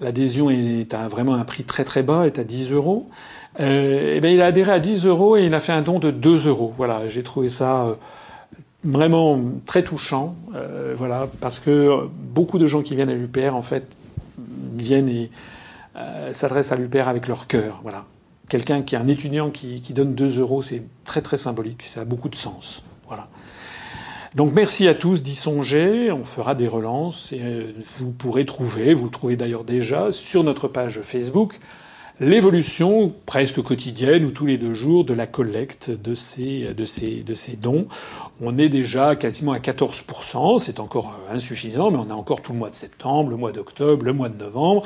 [0.01, 3.09] l'adhésion est à vraiment un prix très très bas, est à 10 euros.
[3.59, 5.99] Euh, et ben il a adhéré à 10 euros et il a fait un don
[5.99, 6.75] de 2 euros.
[6.77, 7.97] Voilà, j'ai trouvé ça
[8.87, 10.37] vraiment très touchant.
[10.55, 13.97] Euh, voilà, parce que beaucoup de gens qui viennent à l'UPR en fait
[14.77, 15.31] viennent et
[15.97, 17.81] euh, s'adressent à l'UPR avec leur cœur.
[17.83, 18.05] Voilà,
[18.49, 22.03] quelqu'un qui est un étudiant qui, qui donne 2 euros, c'est très très symbolique, ça
[22.03, 22.83] a beaucoup de sens.
[23.07, 23.29] Voilà.
[24.35, 26.13] Donc merci à tous d'y songer.
[26.13, 30.45] On fera des relances et euh, vous pourrez trouver, vous le trouvez d'ailleurs déjà sur
[30.45, 31.59] notre page Facebook,
[32.19, 37.23] l'évolution presque quotidienne ou tous les deux jours de la collecte de ces, de ces,
[37.23, 37.87] de ces dons.
[38.41, 42.59] On est déjà quasiment à 14%, c'est encore insuffisant, mais on a encore tout le
[42.59, 44.83] mois de septembre, le mois d'octobre, le mois de novembre,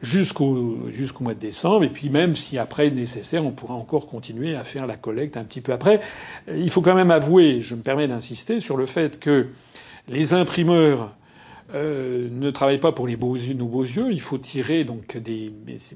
[0.00, 1.84] jusqu'au jusqu'au mois de décembre.
[1.84, 5.44] Et puis même si après nécessaire, on pourra encore continuer à faire la collecte un
[5.44, 6.00] petit peu après.
[6.48, 9.48] Il faut quand même avouer, je me permets d'insister sur le fait que
[10.08, 11.14] les imprimeurs
[11.74, 14.12] euh, ne travaillent pas pour les beaux yeux, nos beaux yeux.
[14.12, 15.52] Il faut tirer donc des,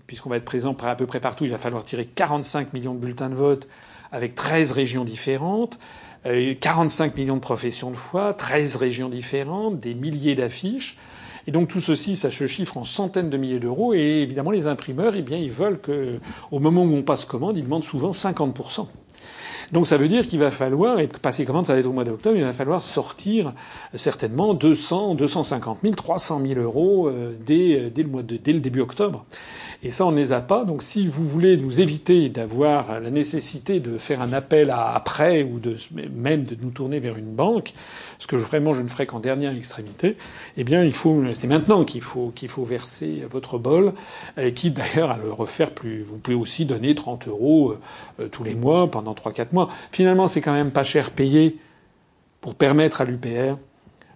[0.06, 3.00] puisqu'on va être présent à peu près partout, il va falloir tirer 45 millions de
[3.00, 3.68] bulletins de vote
[4.12, 5.78] avec 13 régions différentes.
[6.24, 10.96] 45 euh, millions de professions de foi, 13 régions différentes, des milliers d'affiches.
[11.46, 13.92] Et donc tout ceci, ça se chiffre en centaines de milliers d'euros.
[13.92, 16.18] Et évidemment, les imprimeurs, eh bien, ils veulent que,
[16.50, 18.54] au moment où on passe commande, ils demandent souvent 50
[19.72, 22.04] donc ça veut dire qu'il va falloir, et passer commande, ça va être au mois
[22.04, 23.52] d'octobre, il va falloir sortir
[23.94, 28.60] certainement 200, 250 000, 300 000 euros euh, dès, dès, le mois de, dès le
[28.60, 29.24] début octobre.
[29.86, 30.64] Et ça, on ne les a pas.
[30.64, 35.42] Donc si vous voulez nous éviter d'avoir la nécessité de faire un appel à après
[35.42, 35.76] ou de,
[36.10, 37.74] même de nous tourner vers une banque,
[38.18, 40.16] ce que vraiment je ne ferai qu'en dernière extrémité,
[40.56, 43.92] eh bien il faut, c'est maintenant qu'il faut, qu'il faut verser votre bol,
[44.38, 46.02] et qui d'ailleurs à le refaire plus.
[46.02, 47.76] Vous pouvez aussi donner 30 euros
[48.20, 49.68] euh, tous les mois pendant 3-4 mois.
[49.92, 51.58] Finalement, c'est quand même pas cher payé
[52.40, 53.58] pour permettre à l'UPR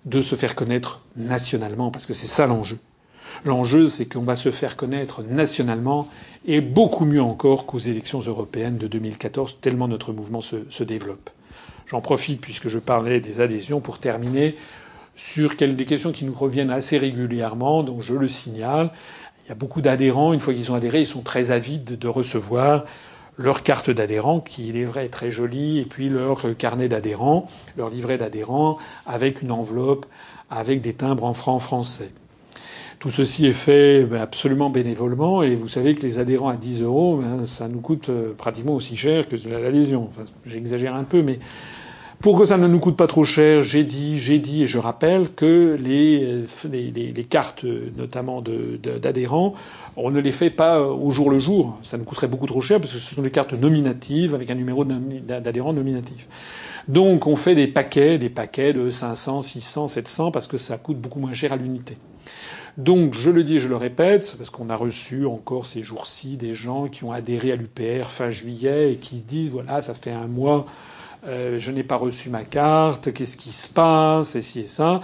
[0.07, 2.79] de se faire connaître nationalement, parce que c'est ça l'enjeu.
[3.45, 6.09] L'enjeu, c'est qu'on va se faire connaître nationalement
[6.45, 11.30] et beaucoup mieux encore qu'aux élections européennes de 2014, tellement notre mouvement se, développe.
[11.86, 14.57] J'en profite, puisque je parlais des adhésions, pour terminer
[15.14, 18.91] sur des questions qui nous reviennent assez régulièrement, donc je le signale.
[19.45, 22.09] Il y a beaucoup d'adhérents, une fois qu'ils ont adhéré, ils sont très avides de
[22.09, 22.84] recevoir
[23.36, 27.49] leur carte d'adhérent, qui il est vrai est très jolie, et puis leur carnet d'adhérent,
[27.76, 30.07] leur livret d'adhérent, avec une enveloppe,
[30.51, 32.11] avec des timbres en francs français.
[32.99, 36.83] Tout ceci est fait ben, absolument bénévolement et vous savez que les adhérents à 10
[36.83, 40.11] euros, ben, ça nous coûte euh, pratiquement aussi cher que l'adhésion.
[40.45, 41.39] J'exagère un peu, mais
[42.21, 44.79] pour que ça ne nous coûte pas trop cher, j'ai dit, j'ai dit et je
[44.79, 46.43] rappelle que les,
[47.13, 47.65] les cartes,
[47.97, 49.55] notamment d'adhérents,
[49.97, 51.79] on ne les fait pas au jour le jour.
[51.85, 54.57] Ça nous coûterait beaucoup trop cher parce que ce sont des cartes nominatives avec un
[54.57, 56.27] numéro d'adhérent nominatif.
[56.89, 60.99] Donc on fait des paquets, des paquets de 500, 600, 700 parce que ça coûte
[60.99, 61.97] beaucoup moins cher à l'unité.
[62.79, 66.37] Donc, je le dis et je le répète, parce qu'on a reçu encore ces jours-ci
[66.37, 69.95] des gens qui ont adhéré à l'UPR fin juillet et qui se disent voilà, ça
[69.95, 70.64] fait un mois,
[71.26, 75.01] euh, je n'ai pas reçu ma carte, qu'est-ce qui se passe, et ci et ça.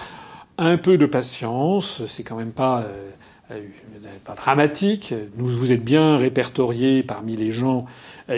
[0.56, 3.10] Un peu de patience, c'est quand même pas, euh,
[3.50, 3.66] euh,
[4.36, 5.12] dramatique.
[5.36, 7.86] Nous, vous êtes bien répertoriés parmi les gens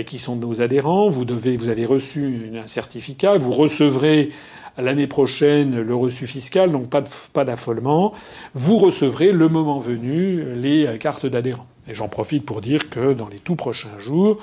[0.06, 1.10] qui sont nos adhérents.
[1.10, 4.30] Vous devez, vous avez reçu un certificat, vous recevrez
[4.78, 8.12] l'année prochaine le reçu fiscal, donc pas, d'affolement.
[8.54, 11.66] Vous recevrez le moment venu les cartes d'adhérents.
[11.88, 14.38] Et j'en profite pour dire que dans les tout prochains jours,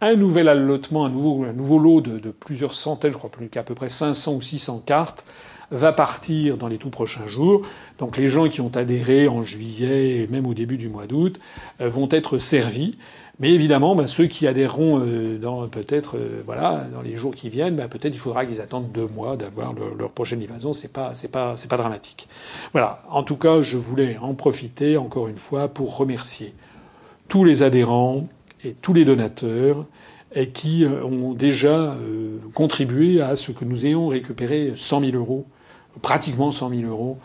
[0.00, 3.48] un nouvel allotement, un nouveau, un nouveau lot de, de, plusieurs centaines, je crois plus
[3.48, 5.24] qu'à peu près 500 ou 600 cartes,
[5.70, 7.62] va partir dans les tout prochains jours.
[7.98, 11.40] Donc les gens qui ont adhéré en juillet et même au début du mois d'août
[11.80, 12.96] euh, vont être servis.
[13.38, 17.50] Mais évidemment, ben, ceux qui adhéreront euh, dans peut-être euh, voilà dans les jours qui
[17.50, 20.72] viennent, ben, peut-être il faudra qu'ils attendent deux mois d'avoir leur, prochaine livraison.
[20.72, 22.28] C'est pas c'est pas c'est pas dramatique.
[22.72, 23.02] Voilà.
[23.10, 26.54] En tout cas, je voulais en profiter encore une fois pour remercier
[27.28, 28.26] tous les adhérents
[28.64, 29.84] et tous les donateurs
[30.54, 31.94] qui euh, ont déjà
[32.54, 35.46] contribué à ce que nous ayons récupéré 100 000 euros,
[36.00, 37.18] pratiquement 100 000 euros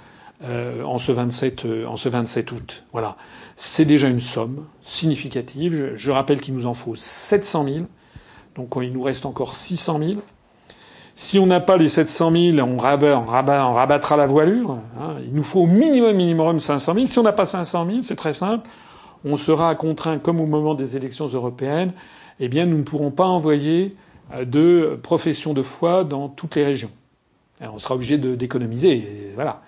[0.43, 2.83] euh, en ce 27 en ce 27 août.
[2.91, 3.17] Voilà.
[3.55, 5.93] C'est déjà une somme significative.
[5.95, 7.77] Je rappelle qu'il nous en faut 700 000.
[8.55, 10.11] Donc il nous reste encore 600 000.
[11.15, 14.79] Si on n'a pas les 700 000, on, rabat, on, rabat, on rabattra la voilure.
[14.99, 15.17] Hein.
[15.25, 17.07] Il nous faut au minimum, minimum 500 000.
[17.07, 18.67] Si on n'a pas 500 000, c'est très simple.
[19.23, 21.93] On sera contraint, comme au moment des élections européennes,
[22.39, 23.95] eh bien, nous ne pourrons pas envoyer
[24.33, 26.91] euh, de profession de foi dans toutes les régions.
[27.61, 29.31] on sera obligé d'économiser.
[29.35, 29.61] Voilà.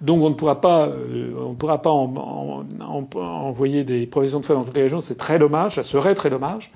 [0.00, 4.40] Donc on ne pourra pas, euh, on pourra pas en, en, en, envoyer des provisions
[4.40, 5.00] de foi dans toutes les régions.
[5.00, 5.74] C'est très dommage.
[5.74, 6.70] Ça serait très dommage.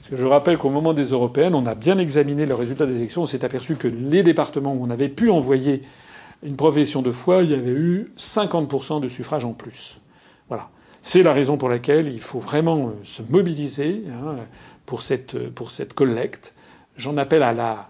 [0.00, 2.98] Parce que je rappelle qu'au moment des européennes, on a bien examiné le résultat des
[2.98, 3.22] élections.
[3.22, 5.82] On s'est aperçu que les départements où on avait pu envoyer
[6.42, 10.00] une profession de foi, il y avait eu 50% de suffrages en plus.
[10.48, 10.68] Voilà.
[11.02, 14.36] C'est la raison pour laquelle il faut vraiment se mobiliser hein,
[14.86, 16.54] pour, cette, pour cette collecte.
[16.96, 17.88] J'en appelle à la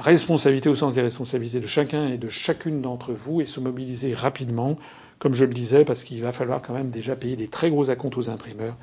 [0.00, 4.14] responsabilité au sens des responsabilités de chacun et de chacune d'entre vous et se mobiliser
[4.14, 4.78] rapidement,
[5.18, 7.90] comme je le disais, parce qu'il va falloir quand même déjà payer des très gros
[7.90, 8.76] acomptes aux imprimeurs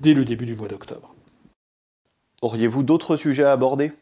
[0.00, 1.14] dès le début du mois d'octobre.
[2.42, 3.92] Auriez-vous d'autres sujets à aborder?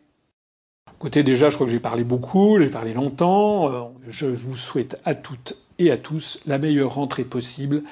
[0.94, 3.70] Écoutez, déjà, je crois que j'ai parlé beaucoup, j'ai parlé longtemps.
[3.70, 7.82] Euh, je vous souhaite à toutes et à tous la meilleure rentrée possible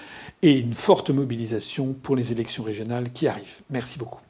[0.42, 3.60] et une forte mobilisation pour les élections régionales qui arrivent.
[3.70, 4.20] Merci beaucoup.